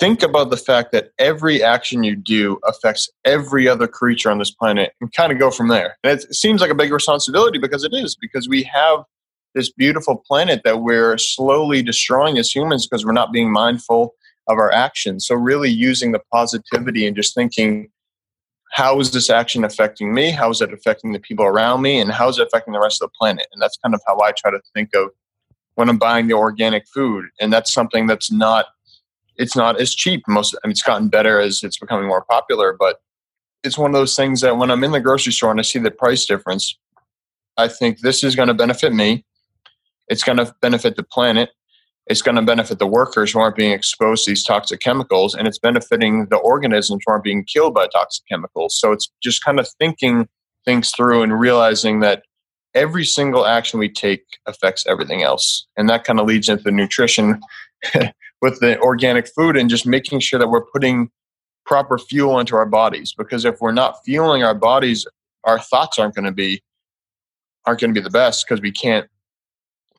think 0.00 0.22
about 0.22 0.50
the 0.50 0.56
fact 0.56 0.92
that 0.92 1.10
every 1.18 1.62
action 1.62 2.04
you 2.04 2.14
do 2.14 2.58
affects 2.64 3.10
every 3.24 3.68
other 3.68 3.88
creature 3.88 4.30
on 4.30 4.38
this 4.38 4.52
planet 4.52 4.92
and 5.00 5.12
kind 5.12 5.32
of 5.32 5.38
go 5.38 5.50
from 5.50 5.68
there. 5.68 5.96
And 6.04 6.18
it 6.18 6.34
seems 6.34 6.60
like 6.60 6.70
a 6.70 6.74
big 6.74 6.92
responsibility 6.92 7.58
because 7.58 7.84
it 7.84 7.92
is, 7.92 8.16
because 8.18 8.48
we 8.48 8.62
have 8.62 9.00
this 9.54 9.72
beautiful 9.72 10.22
planet 10.26 10.62
that 10.64 10.80
we're 10.80 11.18
slowly 11.18 11.82
destroying 11.82 12.38
as 12.38 12.54
humans 12.54 12.86
because 12.86 13.04
we're 13.04 13.12
not 13.12 13.32
being 13.32 13.52
mindful 13.52 14.14
of 14.48 14.58
our 14.58 14.72
actions. 14.72 15.26
So 15.26 15.34
really 15.34 15.70
using 15.70 16.12
the 16.12 16.20
positivity 16.32 17.06
and 17.06 17.14
just 17.14 17.34
thinking 17.34 17.90
how 18.70 19.00
is 19.00 19.12
this 19.12 19.30
action 19.30 19.64
affecting 19.64 20.12
me? 20.12 20.30
How 20.30 20.50
is 20.50 20.60
it 20.60 20.72
affecting 20.72 21.12
the 21.12 21.18
people 21.18 21.44
around 21.44 21.82
me? 21.82 22.00
And 22.00 22.12
how 22.12 22.28
is 22.28 22.38
it 22.38 22.46
affecting 22.46 22.72
the 22.74 22.80
rest 22.80 23.00
of 23.02 23.08
the 23.08 23.16
planet? 23.18 23.46
And 23.52 23.62
that's 23.62 23.78
kind 23.78 23.94
of 23.94 24.02
how 24.06 24.20
I 24.20 24.32
try 24.32 24.50
to 24.50 24.60
think 24.74 24.90
of 24.94 25.08
when 25.74 25.88
I'm 25.88 25.98
buying 25.98 26.26
the 26.26 26.34
organic 26.34 26.86
food. 26.88 27.26
And 27.40 27.52
that's 27.52 27.72
something 27.72 28.06
that's 28.06 28.30
not 28.30 28.66
it's 29.36 29.54
not 29.54 29.80
as 29.80 29.94
cheap. 29.94 30.22
Most 30.26 30.56
I 30.62 30.66
mean, 30.66 30.72
it's 30.72 30.82
gotten 30.82 31.08
better 31.08 31.40
as 31.40 31.62
it's 31.62 31.78
becoming 31.78 32.08
more 32.08 32.24
popular, 32.24 32.76
but 32.78 33.00
it's 33.62 33.78
one 33.78 33.90
of 33.90 33.94
those 33.94 34.16
things 34.16 34.40
that 34.40 34.56
when 34.58 34.70
I'm 34.70 34.84
in 34.84 34.92
the 34.92 35.00
grocery 35.00 35.32
store 35.32 35.50
and 35.50 35.60
I 35.60 35.62
see 35.62 35.78
the 35.78 35.90
price 35.90 36.26
difference, 36.26 36.76
I 37.56 37.68
think 37.68 38.00
this 38.00 38.22
is 38.22 38.36
going 38.36 38.48
to 38.48 38.54
benefit 38.54 38.92
me. 38.92 39.24
It's 40.08 40.24
going 40.24 40.38
to 40.38 40.54
benefit 40.60 40.96
the 40.96 41.02
planet 41.02 41.50
it's 42.08 42.22
going 42.22 42.36
to 42.36 42.42
benefit 42.42 42.78
the 42.78 42.86
workers 42.86 43.32
who 43.32 43.38
aren't 43.38 43.56
being 43.56 43.72
exposed 43.72 44.24
to 44.24 44.30
these 44.30 44.42
toxic 44.42 44.80
chemicals 44.80 45.34
and 45.34 45.46
it's 45.46 45.58
benefiting 45.58 46.26
the 46.26 46.36
organisms 46.36 47.02
who 47.04 47.12
aren't 47.12 47.24
being 47.24 47.44
killed 47.44 47.74
by 47.74 47.86
toxic 47.86 48.24
chemicals. 48.28 48.78
So 48.78 48.92
it's 48.92 49.10
just 49.22 49.44
kind 49.44 49.60
of 49.60 49.68
thinking 49.78 50.28
things 50.64 50.90
through 50.90 51.22
and 51.22 51.38
realizing 51.38 52.00
that 52.00 52.22
every 52.74 53.04
single 53.04 53.46
action 53.46 53.78
we 53.78 53.88
take 53.88 54.22
affects 54.46 54.86
everything 54.86 55.22
else. 55.22 55.66
And 55.76 55.88
that 55.88 56.04
kind 56.04 56.18
of 56.18 56.26
leads 56.26 56.48
into 56.48 56.70
nutrition 56.70 57.40
with 58.40 58.60
the 58.60 58.78
organic 58.80 59.28
food 59.28 59.56
and 59.56 59.68
just 59.68 59.86
making 59.86 60.20
sure 60.20 60.38
that 60.38 60.48
we're 60.48 60.64
putting 60.64 61.10
proper 61.66 61.98
fuel 61.98 62.40
into 62.40 62.56
our 62.56 62.66
bodies 62.66 63.12
because 63.16 63.44
if 63.44 63.60
we're 63.60 63.72
not 63.72 64.02
fueling 64.02 64.42
our 64.42 64.54
bodies 64.54 65.06
our 65.44 65.58
thoughts 65.58 65.98
aren't 65.98 66.14
going 66.14 66.24
to 66.24 66.32
be 66.32 66.62
aren't 67.66 67.78
going 67.78 67.92
to 67.92 68.00
be 68.00 68.02
the 68.02 68.10
best 68.10 68.46
because 68.46 68.62
we 68.62 68.72
can't 68.72 69.06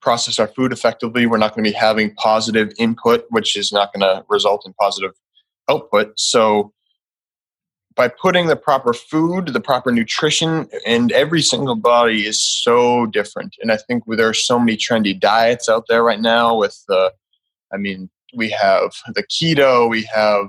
process 0.02 0.40
our 0.40 0.48
food 0.48 0.72
effectively. 0.72 1.26
We're 1.26 1.38
not 1.38 1.56
going 1.56 1.64
to 1.64 1.72
be 1.72 1.76
having 1.76 2.14
positive 2.16 2.72
input, 2.78 3.26
which 3.30 3.56
is 3.56 3.72
not 3.72 3.94
going 3.94 4.02
to 4.02 4.24
result 4.30 4.64
in 4.66 4.74
positive 4.74 5.12
output. 5.70 6.14
So, 6.18 6.74
by 7.96 8.08
putting 8.08 8.48
the 8.48 8.56
proper 8.56 8.94
food, 8.94 9.48
the 9.48 9.60
proper 9.60 9.92
nutrition, 9.92 10.70
and 10.86 11.12
every 11.12 11.42
single 11.42 11.76
body 11.76 12.26
is 12.26 12.42
so 12.42 13.08
different. 13.08 13.56
And 13.62 13.74
I 13.74 13.78
think 13.78 14.04
there 14.08 14.30
are 14.30 14.34
so 14.34 14.58
many 14.58 14.78
trendy 14.78 15.20
diets 15.20 15.68
out 15.68 15.84
there 15.90 16.02
right 16.02 16.22
now. 16.22 16.56
With 16.56 16.82
the, 16.88 17.12
I 17.74 17.78
mean, 17.78 18.10
we 18.34 18.50
have 18.52 18.92
the 19.16 19.24
keto, 19.24 19.90
we 19.90 20.04
have 20.04 20.48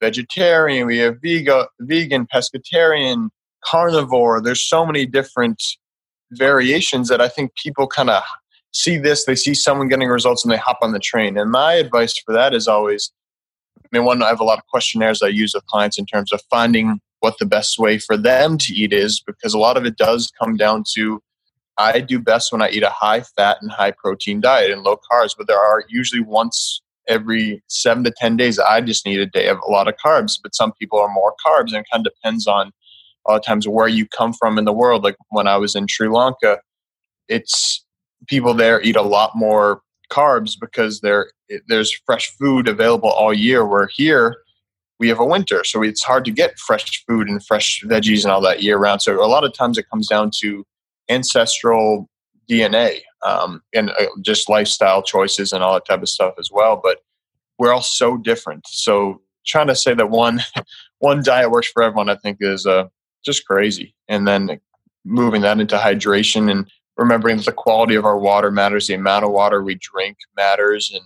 vegetarian, 0.00 0.86
we 0.86 0.98
have 0.98 1.18
vegan, 1.22 1.66
vegan, 1.80 2.26
pescatarian, 2.26 3.28
carnivore. 3.64 4.40
There's 4.40 4.66
so 4.66 4.84
many 4.84 5.06
different 5.06 5.62
variations 6.32 7.08
that 7.08 7.20
I 7.20 7.28
think 7.28 7.54
people 7.54 7.86
kind 7.86 8.10
of 8.10 8.22
see 8.78 8.96
this, 8.96 9.24
they 9.24 9.34
see 9.34 9.54
someone 9.54 9.88
getting 9.88 10.08
results 10.08 10.44
and 10.44 10.52
they 10.52 10.56
hop 10.56 10.78
on 10.82 10.92
the 10.92 10.98
train. 11.00 11.36
And 11.36 11.50
my 11.50 11.74
advice 11.74 12.16
for 12.24 12.32
that 12.32 12.54
is 12.54 12.68
always 12.68 13.12
I 13.84 13.96
mean, 13.96 14.04
one, 14.04 14.22
I 14.22 14.28
have 14.28 14.40
a 14.40 14.44
lot 14.44 14.58
of 14.58 14.66
questionnaires 14.66 15.22
I 15.22 15.28
use 15.28 15.54
with 15.54 15.64
clients 15.66 15.98
in 15.98 16.04
terms 16.04 16.32
of 16.32 16.42
finding 16.50 17.00
what 17.20 17.36
the 17.38 17.46
best 17.46 17.78
way 17.78 17.98
for 17.98 18.16
them 18.18 18.58
to 18.58 18.74
eat 18.74 18.92
is, 18.92 19.22
because 19.26 19.54
a 19.54 19.58
lot 19.58 19.76
of 19.78 19.86
it 19.86 19.96
does 19.96 20.30
come 20.38 20.56
down 20.56 20.84
to 20.94 21.22
I 21.78 22.00
do 22.00 22.18
best 22.18 22.52
when 22.52 22.60
I 22.60 22.70
eat 22.70 22.82
a 22.82 22.90
high 22.90 23.20
fat 23.20 23.58
and 23.62 23.70
high 23.70 23.92
protein 23.92 24.40
diet 24.40 24.72
and 24.72 24.82
low 24.82 24.98
carbs, 25.10 25.34
but 25.38 25.46
there 25.46 25.60
are 25.60 25.84
usually 25.88 26.20
once 26.20 26.82
every 27.08 27.62
seven 27.68 28.04
to 28.04 28.12
10 28.18 28.36
days, 28.36 28.58
I 28.58 28.80
just 28.80 29.06
need 29.06 29.20
a 29.20 29.26
day 29.26 29.48
of 29.48 29.58
a 29.66 29.70
lot 29.70 29.88
of 29.88 29.94
carbs. 30.04 30.38
But 30.42 30.54
some 30.54 30.72
people 30.72 30.98
are 30.98 31.08
more 31.08 31.34
carbs, 31.44 31.68
and 31.68 31.76
it 31.76 31.86
kind 31.90 32.06
of 32.06 32.12
depends 32.12 32.46
on 32.46 32.72
a 33.26 33.30
lot 33.30 33.36
of 33.38 33.44
times 33.44 33.66
where 33.68 33.88
you 33.88 34.06
come 34.06 34.32
from 34.32 34.58
in 34.58 34.64
the 34.64 34.72
world. 34.72 35.04
Like 35.04 35.16
when 35.30 35.46
I 35.46 35.56
was 35.56 35.74
in 35.74 35.86
Sri 35.86 36.08
Lanka, 36.08 36.58
it's 37.28 37.84
people 38.26 38.54
there 38.54 38.80
eat 38.82 38.96
a 38.96 39.02
lot 39.02 39.32
more 39.34 39.82
carbs 40.10 40.56
because 40.58 41.00
there 41.00 41.30
there's 41.68 41.94
fresh 42.06 42.30
food 42.36 42.68
available 42.68 43.10
all 43.10 43.32
year. 43.32 43.66
Where 43.66 43.88
here 43.94 44.38
we 44.98 45.08
have 45.08 45.20
a 45.20 45.24
winter, 45.24 45.64
so 45.64 45.82
it's 45.82 46.02
hard 46.02 46.24
to 46.24 46.30
get 46.30 46.58
fresh 46.58 47.04
food 47.06 47.28
and 47.28 47.44
fresh 47.44 47.82
veggies 47.84 48.24
and 48.24 48.32
all 48.32 48.40
that 48.42 48.62
year 48.62 48.78
round. 48.78 49.02
So 49.02 49.24
a 49.24 49.26
lot 49.26 49.44
of 49.44 49.52
times 49.52 49.78
it 49.78 49.88
comes 49.88 50.08
down 50.08 50.30
to 50.40 50.64
ancestral 51.08 52.08
DNA 52.50 53.00
um, 53.24 53.62
and 53.74 53.90
uh, 53.90 54.06
just 54.22 54.48
lifestyle 54.48 55.02
choices 55.02 55.52
and 55.52 55.62
all 55.62 55.74
that 55.74 55.86
type 55.86 56.02
of 56.02 56.08
stuff 56.08 56.34
as 56.38 56.50
well. 56.52 56.80
But 56.82 56.98
we're 57.58 57.72
all 57.72 57.82
so 57.82 58.16
different. 58.16 58.66
So 58.66 59.20
trying 59.46 59.66
to 59.68 59.76
say 59.76 59.94
that 59.94 60.10
one 60.10 60.40
one 60.98 61.22
diet 61.22 61.50
works 61.50 61.68
for 61.68 61.82
everyone, 61.82 62.08
I 62.08 62.16
think, 62.16 62.38
is 62.40 62.66
uh, 62.66 62.84
just 63.24 63.46
crazy. 63.46 63.94
And 64.08 64.26
then 64.26 64.60
moving 65.04 65.42
that 65.42 65.60
into 65.60 65.76
hydration 65.76 66.50
and 66.50 66.70
remembering 66.98 67.36
that 67.36 67.46
the 67.46 67.52
quality 67.52 67.94
of 67.94 68.04
our 68.04 68.18
water 68.18 68.50
matters, 68.50 68.88
the 68.88 68.94
amount 68.94 69.24
of 69.24 69.30
water 69.30 69.62
we 69.62 69.76
drink 69.76 70.18
matters, 70.36 70.90
and 70.92 71.04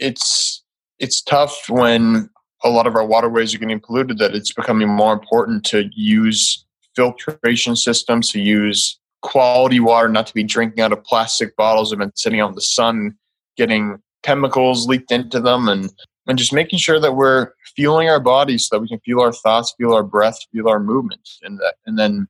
it's 0.00 0.64
it's 0.98 1.22
tough 1.22 1.68
when 1.68 2.28
a 2.64 2.70
lot 2.70 2.86
of 2.86 2.96
our 2.96 3.06
waterways 3.06 3.54
are 3.54 3.58
getting 3.58 3.78
polluted 3.78 4.18
that 4.18 4.34
it's 4.34 4.52
becoming 4.52 4.88
more 4.88 5.12
important 5.12 5.64
to 5.64 5.88
use 5.94 6.64
filtration 6.96 7.76
systems 7.76 8.30
to 8.30 8.40
use 8.40 8.98
quality 9.22 9.80
water 9.80 10.08
not 10.08 10.26
to 10.26 10.34
be 10.34 10.44
drinking 10.44 10.82
out 10.82 10.92
of 10.92 11.02
plastic 11.04 11.56
bottles 11.56 11.90
that 11.90 11.98
have 11.98 12.08
been 12.08 12.16
sitting 12.16 12.40
out 12.40 12.50
in 12.50 12.54
the 12.54 12.62
sun 12.62 13.14
getting 13.56 13.98
chemicals 14.22 14.86
leaked 14.86 15.12
into 15.12 15.40
them 15.40 15.68
and 15.68 15.90
and 16.26 16.38
just 16.38 16.52
making 16.52 16.78
sure 16.78 17.00
that 17.00 17.12
we're 17.12 17.52
fueling 17.76 18.08
our 18.08 18.20
bodies 18.20 18.66
so 18.66 18.76
that 18.76 18.80
we 18.80 18.88
can 18.88 19.00
feel 19.00 19.20
our 19.20 19.32
thoughts, 19.32 19.74
feel 19.76 19.92
our 19.92 20.02
breath, 20.02 20.38
feel 20.52 20.68
our 20.68 20.80
movements. 20.80 21.38
And 21.42 21.58
that, 21.58 21.74
and 21.86 21.98
then 21.98 22.28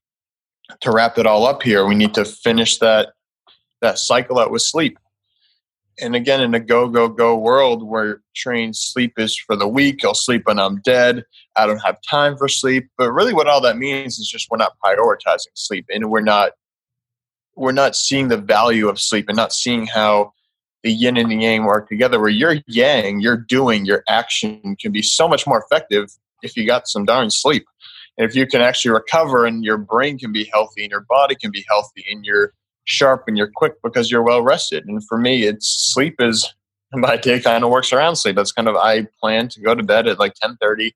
to 0.80 0.90
wrap 0.90 1.18
it 1.18 1.26
all 1.26 1.46
up 1.46 1.62
here, 1.62 1.86
we 1.86 1.94
need 1.94 2.14
to 2.14 2.24
finish 2.24 2.78
that 2.78 3.10
that 3.80 3.98
cycle 3.98 4.38
out 4.38 4.50
with 4.50 4.62
sleep. 4.62 4.98
And 6.00 6.16
again, 6.16 6.40
in 6.40 6.54
a 6.54 6.60
go 6.60 6.88
go 6.88 7.08
go 7.08 7.36
world 7.36 7.86
where 7.86 8.20
trained 8.34 8.76
sleep 8.76 9.12
is 9.16 9.38
for 9.38 9.54
the 9.54 9.68
weak, 9.68 10.04
I'll 10.04 10.14
sleep 10.14 10.42
when 10.46 10.58
I'm 10.58 10.80
dead. 10.80 11.24
I 11.56 11.66
don't 11.66 11.84
have 11.84 11.98
time 12.08 12.36
for 12.36 12.48
sleep. 12.48 12.88
But 12.98 13.12
really, 13.12 13.32
what 13.32 13.46
all 13.46 13.60
that 13.60 13.76
means 13.76 14.18
is 14.18 14.28
just 14.28 14.48
we're 14.50 14.58
not 14.58 14.72
prioritizing 14.84 15.54
sleep, 15.54 15.86
and 15.92 16.10
we're 16.10 16.20
not 16.20 16.52
we're 17.56 17.72
not 17.72 17.94
seeing 17.94 18.28
the 18.28 18.38
value 18.38 18.88
of 18.88 19.00
sleep, 19.00 19.26
and 19.28 19.36
not 19.36 19.52
seeing 19.52 19.86
how 19.86 20.32
the 20.82 20.92
yin 20.92 21.16
and 21.16 21.30
the 21.30 21.36
yang 21.36 21.64
work 21.64 21.88
together 21.88 22.20
where 22.20 22.28
your 22.28 22.56
yang 22.66 23.20
your 23.20 23.36
doing 23.36 23.86
your 23.86 24.04
action 24.08 24.76
can 24.80 24.92
be 24.92 25.02
so 25.02 25.26
much 25.26 25.46
more 25.46 25.64
effective 25.64 26.10
if 26.42 26.56
you 26.56 26.66
got 26.66 26.86
some 26.86 27.04
darn 27.06 27.30
sleep 27.30 27.64
and 28.18 28.28
if 28.28 28.36
you 28.36 28.46
can 28.46 28.60
actually 28.60 28.92
recover 28.92 29.44
and 29.44 29.64
your 29.64 29.78
brain 29.78 30.18
can 30.18 30.32
be 30.32 30.44
healthy 30.52 30.82
and 30.82 30.90
your 30.90 31.04
body 31.08 31.34
can 31.34 31.50
be 31.50 31.64
healthy 31.68 32.04
and 32.10 32.24
you're 32.24 32.52
sharp 32.84 33.24
and 33.26 33.36
you're 33.36 33.50
quick 33.54 33.74
because 33.82 34.10
you're 34.10 34.22
well 34.22 34.42
rested. 34.42 34.84
And 34.86 35.04
for 35.06 35.18
me 35.18 35.44
it's 35.44 35.92
sleep 35.92 36.16
is 36.20 36.52
my 36.92 37.16
day 37.16 37.40
kind 37.40 37.64
of 37.64 37.70
works 37.70 37.92
around 37.92 38.16
sleep. 38.16 38.36
That's 38.36 38.52
kind 38.52 38.68
of 38.68 38.76
i 38.76 39.06
plan 39.20 39.48
to 39.48 39.60
go 39.60 39.74
to 39.74 39.82
bed 39.82 40.06
at 40.06 40.18
like 40.18 40.34
ten 40.34 40.56
thirty, 40.60 40.94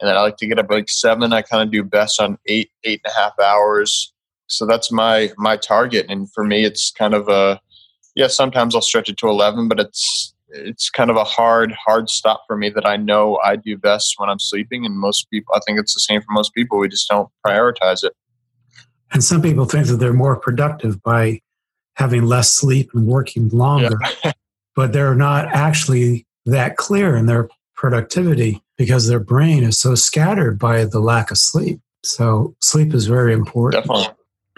and 0.00 0.08
then 0.08 0.16
i 0.16 0.20
like 0.20 0.36
to 0.38 0.46
get 0.46 0.58
up 0.58 0.70
like 0.70 0.88
7 0.88 1.32
i 1.32 1.42
kind 1.42 1.62
of 1.62 1.70
do 1.70 1.82
best 1.82 2.20
on 2.20 2.38
eight 2.46 2.70
eight 2.84 3.00
and 3.04 3.12
a 3.12 3.18
half 3.18 3.38
hours. 3.38 4.12
So 4.48 4.66
that's 4.66 4.90
my 4.90 5.30
my 5.36 5.56
target. 5.56 6.06
And 6.08 6.32
for 6.32 6.44
me 6.44 6.64
it's 6.64 6.90
kind 6.90 7.14
of 7.14 7.28
a 7.28 7.60
yeah, 8.16 8.28
sometimes 8.28 8.74
I'll 8.74 8.80
stretch 8.80 9.10
it 9.10 9.18
to 9.18 9.28
11, 9.28 9.68
but 9.68 9.78
it's 9.78 10.34
it's 10.56 10.90
kind 10.90 11.10
of 11.10 11.16
a 11.16 11.24
hard 11.24 11.72
hard 11.72 12.08
stop 12.08 12.42
for 12.46 12.56
me 12.56 12.70
that 12.70 12.86
I 12.86 12.96
know 12.96 13.38
I 13.44 13.56
do 13.56 13.76
best 13.76 14.14
when 14.16 14.28
I'm 14.28 14.38
sleeping 14.38 14.84
and 14.84 14.96
most 14.96 15.28
people 15.30 15.54
I 15.54 15.60
think 15.66 15.78
it's 15.78 15.94
the 15.94 16.00
same 16.00 16.20
for 16.20 16.32
most 16.32 16.54
people 16.54 16.78
we 16.78 16.88
just 16.88 17.08
don't 17.08 17.28
prioritize 17.44 18.02
it. 18.02 18.12
And 19.12 19.22
some 19.22 19.42
people 19.42 19.66
think 19.66 19.86
that 19.86 19.96
they're 19.96 20.12
more 20.12 20.36
productive 20.36 21.02
by 21.02 21.40
having 21.94 22.24
less 22.24 22.52
sleep 22.52 22.90
and 22.94 23.06
working 23.06 23.48
longer. 23.50 23.98
Yeah. 24.24 24.32
but 24.76 24.92
they're 24.92 25.14
not 25.14 25.46
actually 25.46 26.26
that 26.44 26.76
clear 26.76 27.16
in 27.16 27.26
their 27.26 27.48
productivity 27.74 28.62
because 28.76 29.08
their 29.08 29.20
brain 29.20 29.62
is 29.62 29.78
so 29.78 29.94
scattered 29.94 30.58
by 30.58 30.84
the 30.84 31.00
lack 31.00 31.30
of 31.30 31.38
sleep. 31.38 31.80
So 32.04 32.54
sleep 32.60 32.94
is 32.94 33.06
very 33.06 33.32
important. 33.32 33.84
Definitely. 33.84 34.14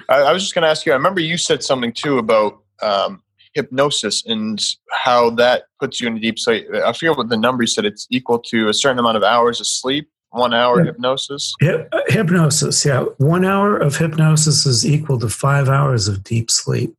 I, 0.08 0.22
I 0.22 0.32
was 0.32 0.42
just 0.42 0.54
going 0.54 0.62
to 0.62 0.68
ask 0.68 0.84
you. 0.86 0.92
I 0.92 0.96
remember 0.96 1.20
you 1.20 1.36
said 1.36 1.62
something 1.62 1.92
too 1.92 2.18
about 2.18 2.60
um, 2.82 3.22
hypnosis 3.54 4.24
and 4.26 4.60
how 4.90 5.30
that 5.30 5.64
puts 5.80 6.00
you 6.00 6.08
in 6.08 6.16
a 6.16 6.20
deep 6.20 6.38
sleep. 6.38 6.66
I 6.74 6.92
forget 6.92 7.16
what 7.16 7.28
the 7.28 7.36
number 7.36 7.62
you 7.62 7.66
said. 7.66 7.84
It's 7.84 8.06
equal 8.10 8.38
to 8.40 8.68
a 8.68 8.74
certain 8.74 8.98
amount 8.98 9.16
of 9.16 9.22
hours 9.22 9.60
of 9.60 9.66
sleep. 9.66 10.08
One 10.30 10.52
hour 10.52 10.80
yeah. 10.80 10.92
hypnosis. 10.92 11.54
Hip, 11.60 11.88
uh, 11.90 12.00
hypnosis, 12.08 12.84
yeah. 12.84 13.04
One 13.16 13.46
hour 13.46 13.78
of 13.78 13.96
hypnosis 13.96 14.66
is 14.66 14.86
equal 14.86 15.18
to 15.20 15.28
five 15.30 15.70
hours 15.70 16.06
of 16.06 16.22
deep 16.22 16.50
sleep. 16.50 16.94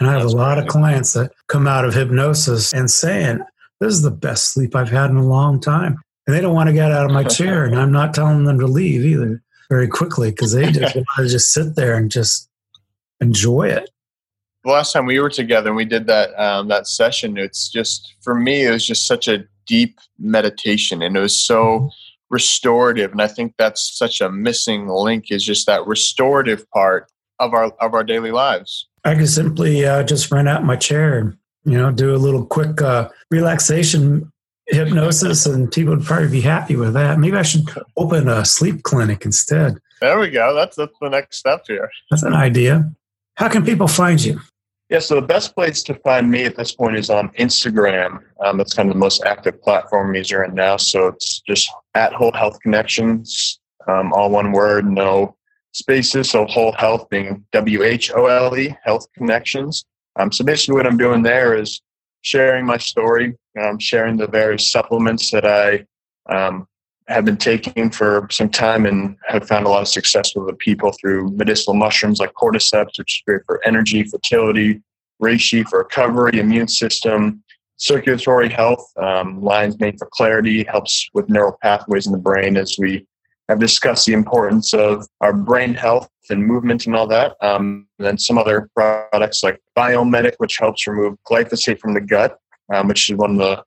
And 0.00 0.08
I 0.08 0.14
have 0.14 0.22
That's 0.22 0.32
a 0.32 0.36
lot 0.36 0.58
of 0.58 0.68
clients 0.68 1.12
that 1.12 1.32
come 1.48 1.68
out 1.68 1.84
of 1.84 1.92
hypnosis 1.92 2.72
and 2.72 2.90
saying, 2.90 3.40
"This 3.80 3.92
is 3.92 4.02
the 4.02 4.10
best 4.10 4.54
sleep 4.54 4.74
I've 4.74 4.88
had 4.88 5.10
in 5.10 5.16
a 5.16 5.26
long 5.26 5.60
time," 5.60 5.98
and 6.26 6.34
they 6.34 6.40
don't 6.40 6.54
want 6.54 6.68
to 6.68 6.72
get 6.72 6.90
out 6.90 7.04
of 7.04 7.12
my 7.12 7.24
chair, 7.24 7.66
and 7.66 7.78
I'm 7.78 7.92
not 7.92 8.14
telling 8.14 8.44
them 8.44 8.58
to 8.58 8.66
leave 8.66 9.04
either 9.04 9.42
very 9.68 9.86
quickly 9.86 10.30
because 10.30 10.52
they 10.52 10.72
just 10.72 10.94
want 10.96 11.06
to 11.18 11.28
just 11.28 11.52
sit 11.52 11.76
there 11.76 11.94
and 11.94 12.10
just 12.10 12.48
enjoy 13.20 13.68
it 13.68 13.90
the 14.64 14.70
last 14.70 14.92
time 14.92 15.06
we 15.06 15.18
were 15.18 15.30
together 15.30 15.68
and 15.68 15.76
we 15.76 15.84
did 15.84 16.06
that 16.06 16.38
um, 16.40 16.68
that 16.68 16.86
session, 16.86 17.36
it's 17.36 17.68
just 17.68 18.14
for 18.22 18.34
me, 18.34 18.66
it 18.66 18.70
was 18.70 18.86
just 18.86 19.06
such 19.06 19.28
a 19.28 19.44
deep 19.66 19.98
meditation, 20.18 21.02
and 21.02 21.16
it 21.16 21.20
was 21.20 21.38
so 21.38 21.64
mm-hmm. 21.64 21.88
restorative. 22.30 23.12
And 23.12 23.22
I 23.22 23.28
think 23.28 23.54
that's 23.58 23.96
such 23.96 24.20
a 24.20 24.30
missing 24.30 24.88
link 24.88 25.30
is 25.30 25.44
just 25.44 25.66
that 25.66 25.86
restorative 25.86 26.68
part 26.70 27.10
of 27.38 27.54
our 27.54 27.72
of 27.80 27.94
our 27.94 28.04
daily 28.04 28.30
lives. 28.30 28.88
I 29.04 29.14
could 29.16 29.28
simply 29.28 29.84
uh, 29.84 30.04
just 30.04 30.30
run 30.30 30.46
out 30.46 30.64
my 30.64 30.76
chair 30.76 31.18
and 31.18 31.36
you 31.64 31.76
know 31.76 31.90
do 31.90 32.14
a 32.14 32.18
little 32.18 32.46
quick 32.46 32.80
uh, 32.80 33.08
relaxation 33.30 34.30
hypnosis, 34.66 35.44
and 35.44 35.70
people 35.70 35.96
would 35.96 36.04
probably 36.04 36.28
be 36.28 36.40
happy 36.40 36.76
with 36.76 36.94
that. 36.94 37.18
Maybe 37.18 37.36
I 37.36 37.42
should 37.42 37.68
open 37.96 38.28
a 38.28 38.44
sleep 38.44 38.84
clinic 38.84 39.24
instead. 39.24 39.78
There 40.00 40.18
we 40.18 40.30
go. 40.30 40.54
That's 40.54 40.76
that's 40.76 40.96
the 41.00 41.08
next 41.08 41.38
step 41.38 41.64
here. 41.66 41.90
That's 42.10 42.22
an 42.22 42.34
idea. 42.34 42.90
How 43.36 43.48
can 43.48 43.64
people 43.64 43.88
find 43.88 44.22
you? 44.22 44.40
Yeah, 44.92 44.98
so 44.98 45.14
the 45.14 45.22
best 45.22 45.54
place 45.54 45.82
to 45.84 45.94
find 45.94 46.30
me 46.30 46.44
at 46.44 46.54
this 46.54 46.74
point 46.74 46.98
is 46.98 47.08
on 47.08 47.30
Instagram. 47.30 48.18
Um, 48.44 48.58
that's 48.58 48.74
kind 48.74 48.90
of 48.90 48.94
the 48.94 49.00
most 49.00 49.24
active 49.24 49.62
platform 49.62 50.08
I'm 50.08 50.14
using 50.14 50.36
right 50.36 50.52
now. 50.52 50.76
So 50.76 51.06
it's 51.06 51.40
just 51.48 51.72
at 51.94 52.12
Whole 52.12 52.32
Health 52.32 52.60
Connections, 52.60 53.58
um, 53.88 54.12
all 54.12 54.28
one 54.28 54.52
word, 54.52 54.84
no 54.84 55.34
spaces. 55.72 56.28
So 56.28 56.44
Whole 56.44 56.72
Health 56.72 57.08
being 57.08 57.42
W 57.52 57.82
H 57.82 58.12
O 58.12 58.26
L 58.26 58.54
E, 58.54 58.76
Health 58.84 59.06
Connections. 59.16 59.86
Um, 60.16 60.30
so 60.30 60.44
basically, 60.44 60.74
what 60.74 60.86
I'm 60.86 60.98
doing 60.98 61.22
there 61.22 61.56
is 61.56 61.80
sharing 62.20 62.66
my 62.66 62.76
story, 62.76 63.34
um, 63.58 63.78
sharing 63.78 64.18
the 64.18 64.26
various 64.26 64.70
supplements 64.70 65.30
that 65.30 65.46
I 65.46 65.86
um, 66.28 66.68
have 67.12 67.24
been 67.24 67.36
taking 67.36 67.90
for 67.90 68.26
some 68.30 68.48
time 68.48 68.86
and 68.86 69.16
have 69.26 69.46
found 69.46 69.66
a 69.66 69.68
lot 69.68 69.82
of 69.82 69.88
success 69.88 70.34
with 70.34 70.46
the 70.46 70.54
people 70.54 70.92
through 71.00 71.30
medicinal 71.32 71.74
mushrooms 71.74 72.18
like 72.18 72.32
cordyceps, 72.34 72.98
which 72.98 73.18
is 73.18 73.22
great 73.26 73.42
for 73.46 73.60
energy, 73.64 74.02
fertility, 74.04 74.80
reishi 75.22 75.66
for 75.68 75.80
recovery, 75.80 76.38
immune 76.38 76.68
system, 76.68 77.42
circulatory 77.76 78.48
health, 78.48 78.84
um, 78.96 79.42
lion's 79.42 79.78
mane 79.80 79.96
for 79.98 80.08
clarity, 80.12 80.64
helps 80.64 81.08
with 81.14 81.28
neural 81.28 81.56
pathways 81.62 82.06
in 82.06 82.12
the 82.12 82.18
brain 82.18 82.56
as 82.56 82.76
we 82.78 83.06
have 83.48 83.58
discussed 83.58 84.06
the 84.06 84.12
importance 84.12 84.72
of 84.72 85.06
our 85.20 85.32
brain 85.32 85.74
health 85.74 86.08
and 86.30 86.46
movement 86.46 86.86
and 86.86 86.96
all 86.96 87.06
that. 87.06 87.36
Um, 87.42 87.86
and 87.98 88.06
then 88.06 88.18
some 88.18 88.38
other 88.38 88.70
products 88.74 89.42
like 89.42 89.60
Biome 89.76 90.10
Medic, 90.10 90.34
which 90.38 90.56
helps 90.58 90.86
remove 90.86 91.16
glyphosate 91.28 91.78
from 91.78 91.94
the 91.94 92.00
gut, 92.00 92.38
um, 92.72 92.88
which 92.88 93.10
is 93.10 93.16
one 93.16 93.32
of 93.32 93.38
the 93.38 93.62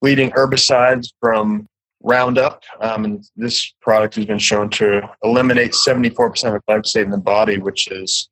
leading 0.00 0.30
herbicides 0.30 1.08
from 1.20 1.66
Roundup. 2.02 2.62
Um, 2.80 3.04
and 3.04 3.24
this 3.36 3.72
product 3.80 4.16
has 4.16 4.26
been 4.26 4.38
shown 4.38 4.70
to 4.70 5.08
eliminate 5.22 5.72
74% 5.72 6.56
of 6.56 6.62
glyphosate 6.68 7.04
in 7.04 7.10
the 7.10 7.18
body, 7.18 7.58
which 7.58 7.88
is 7.88 8.28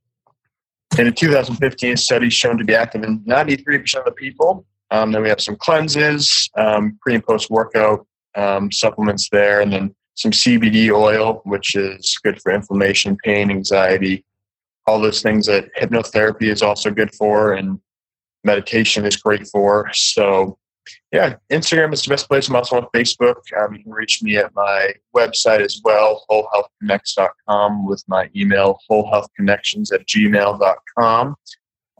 in 0.98 1.06
a 1.06 1.12
2015 1.12 1.96
study 1.96 2.30
shown 2.30 2.58
to 2.58 2.64
be 2.64 2.74
active 2.74 3.04
in 3.04 3.20
93% 3.20 3.98
of 3.98 4.04
the 4.04 4.12
people. 4.12 4.64
Um, 4.90 5.12
then 5.12 5.22
we 5.22 5.28
have 5.28 5.40
some 5.40 5.56
cleanses, 5.56 6.50
um, 6.56 6.98
pre 7.00 7.14
and 7.14 7.24
post 7.24 7.50
workout 7.50 8.06
um, 8.36 8.72
supplements 8.72 9.28
there, 9.30 9.60
and 9.60 9.72
then 9.72 9.94
some 10.14 10.32
CBD 10.32 10.90
oil, 10.90 11.40
which 11.44 11.74
is 11.76 12.18
good 12.22 12.40
for 12.42 12.52
inflammation, 12.52 13.16
pain, 13.24 13.50
anxiety, 13.50 14.24
all 14.86 15.00
those 15.00 15.22
things 15.22 15.46
that 15.46 15.72
hypnotherapy 15.74 16.50
is 16.50 16.62
also 16.62 16.90
good 16.90 17.14
for, 17.14 17.52
and 17.52 17.78
meditation 18.44 19.06
is 19.06 19.16
great 19.16 19.46
for. 19.46 19.90
So 19.92 20.58
yeah, 21.12 21.34
Instagram 21.50 21.92
is 21.92 22.02
the 22.02 22.10
best 22.10 22.28
place. 22.28 22.48
I'm 22.48 22.56
also 22.56 22.76
on 22.76 22.86
Facebook. 22.94 23.36
Um, 23.58 23.74
you 23.74 23.82
can 23.82 23.92
reach 23.92 24.22
me 24.22 24.36
at 24.36 24.54
my 24.54 24.92
website 25.14 25.60
as 25.60 25.80
well, 25.84 26.24
wholehealthconnects.com, 26.30 27.86
with 27.86 28.02
my 28.08 28.30
email, 28.34 28.78
wholehealthconnections 28.90 29.92
at 29.92 30.06
gmail.com. 30.06 31.36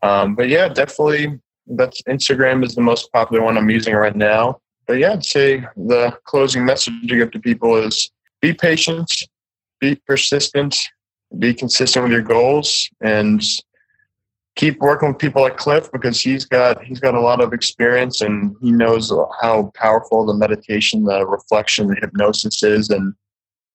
Um, 0.02 0.34
but 0.34 0.48
yeah, 0.48 0.68
definitely 0.68 1.40
that's 1.66 2.02
Instagram 2.02 2.64
is 2.64 2.74
the 2.74 2.80
most 2.80 3.12
popular 3.12 3.42
one 3.42 3.56
I'm 3.56 3.70
using 3.70 3.94
right 3.94 4.16
now. 4.16 4.60
But 4.86 4.98
yeah, 4.98 5.12
I'd 5.12 5.24
say 5.24 5.64
the 5.76 6.16
closing 6.24 6.64
message 6.64 6.94
to 7.06 7.16
give 7.16 7.30
to 7.32 7.38
people 7.38 7.76
is 7.76 8.10
be 8.40 8.52
patient, 8.52 9.10
be 9.78 9.94
persistent, 10.06 10.76
be 11.38 11.54
consistent 11.54 12.04
with 12.04 12.12
your 12.12 12.22
goals, 12.22 12.88
and 13.00 13.42
keep 14.56 14.78
working 14.80 15.08
with 15.08 15.18
people 15.18 15.42
like 15.42 15.56
Cliff 15.56 15.90
because 15.92 16.20
he's 16.20 16.44
got 16.44 16.82
he's 16.84 17.00
got 17.00 17.14
a 17.14 17.20
lot 17.20 17.40
of 17.40 17.52
experience 17.52 18.20
and 18.20 18.54
he 18.60 18.70
knows 18.70 19.12
how 19.40 19.72
powerful 19.74 20.26
the 20.26 20.34
meditation, 20.34 21.04
the 21.04 21.26
reflection, 21.26 21.86
the 21.88 21.96
hypnosis 21.96 22.62
is, 22.62 22.90
and 22.90 23.14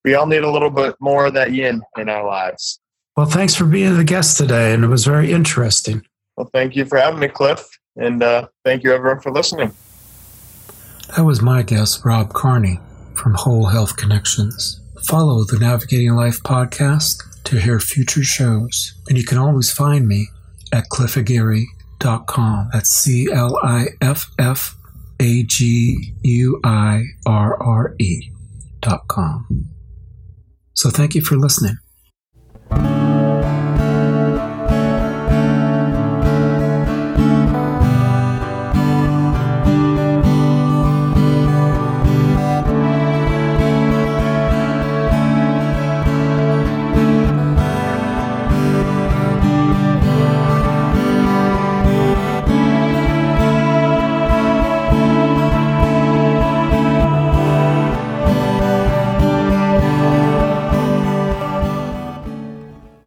we 0.04 0.14
all 0.14 0.28
need 0.28 0.44
a 0.44 0.52
little 0.52 0.70
bit 0.70 0.96
more 1.00 1.26
of 1.26 1.34
that 1.34 1.54
yin 1.54 1.82
in 1.98 2.10
our 2.10 2.26
lives. 2.26 2.80
Well, 3.18 3.26
thanks 3.26 3.56
for 3.56 3.66
being 3.66 3.98
the 3.98 4.04
guest 4.04 4.38
today, 4.38 4.74
and 4.74 4.84
it 4.84 4.88
was 4.88 5.06
very 5.06 5.32
interesting. 5.32 6.06
Well, 6.36 6.50
thank 6.54 6.76
you 6.76 6.86
for 6.86 6.98
having 6.98 7.20
me, 7.20 7.30
Cliff, 7.30 7.66
and 7.96 8.22
uh, 8.22 8.48
thank 8.66 8.84
you 8.84 8.94
everyone 8.94 9.22
for 9.22 9.32
listening. 9.32 9.72
That 11.16 11.24
was 11.24 11.42
my 11.42 11.64
guest, 11.64 12.04
Rob 12.04 12.34
Carney 12.34 12.80
from 13.16 13.36
Whole 13.36 13.68
Health 13.68 13.96
Connections. 13.96 14.82
Follow 15.08 15.46
the 15.46 15.58
Navigating 15.60 16.14
Life 16.14 16.44
podcast 16.44 17.44
to 17.46 17.60
hear 17.60 17.80
future 17.80 18.24
shows, 18.24 18.94
and 19.08 19.18
you 19.18 19.24
can 19.24 19.38
always 19.38 19.72
find 19.72 20.08
me 20.08 20.28
at 20.76 20.90
cliffaguirre.com. 20.90 22.70
That's 22.74 22.90
C 22.90 23.28
L 23.32 23.58
I 23.64 23.88
F 24.02 24.28
F 24.38 24.76
A 25.20 25.44
G 25.44 26.14
U 26.24 26.60
I 26.64 27.04
R 27.26 27.64
R 27.64 27.96
E.com. 27.98 29.66
So 30.74 30.90
thank 30.90 31.16
you 31.16 31.22
for 31.22 31.36
listening. 31.38 31.78